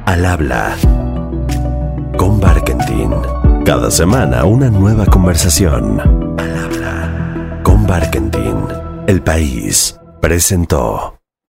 Al 0.06 0.24
habla 0.24 0.74
con 2.16 2.40
Barkentin. 2.40 3.14
Cada 3.64 3.90
semana 3.90 4.44
una 4.44 4.70
nueva 4.70 5.06
conversación. 5.06 6.00
Al 6.38 6.56
habla 6.56 7.60
con 7.62 7.86
Barkentin. 7.86 8.64
El 9.06 9.22
país 9.22 9.98
presentó. 10.20 11.17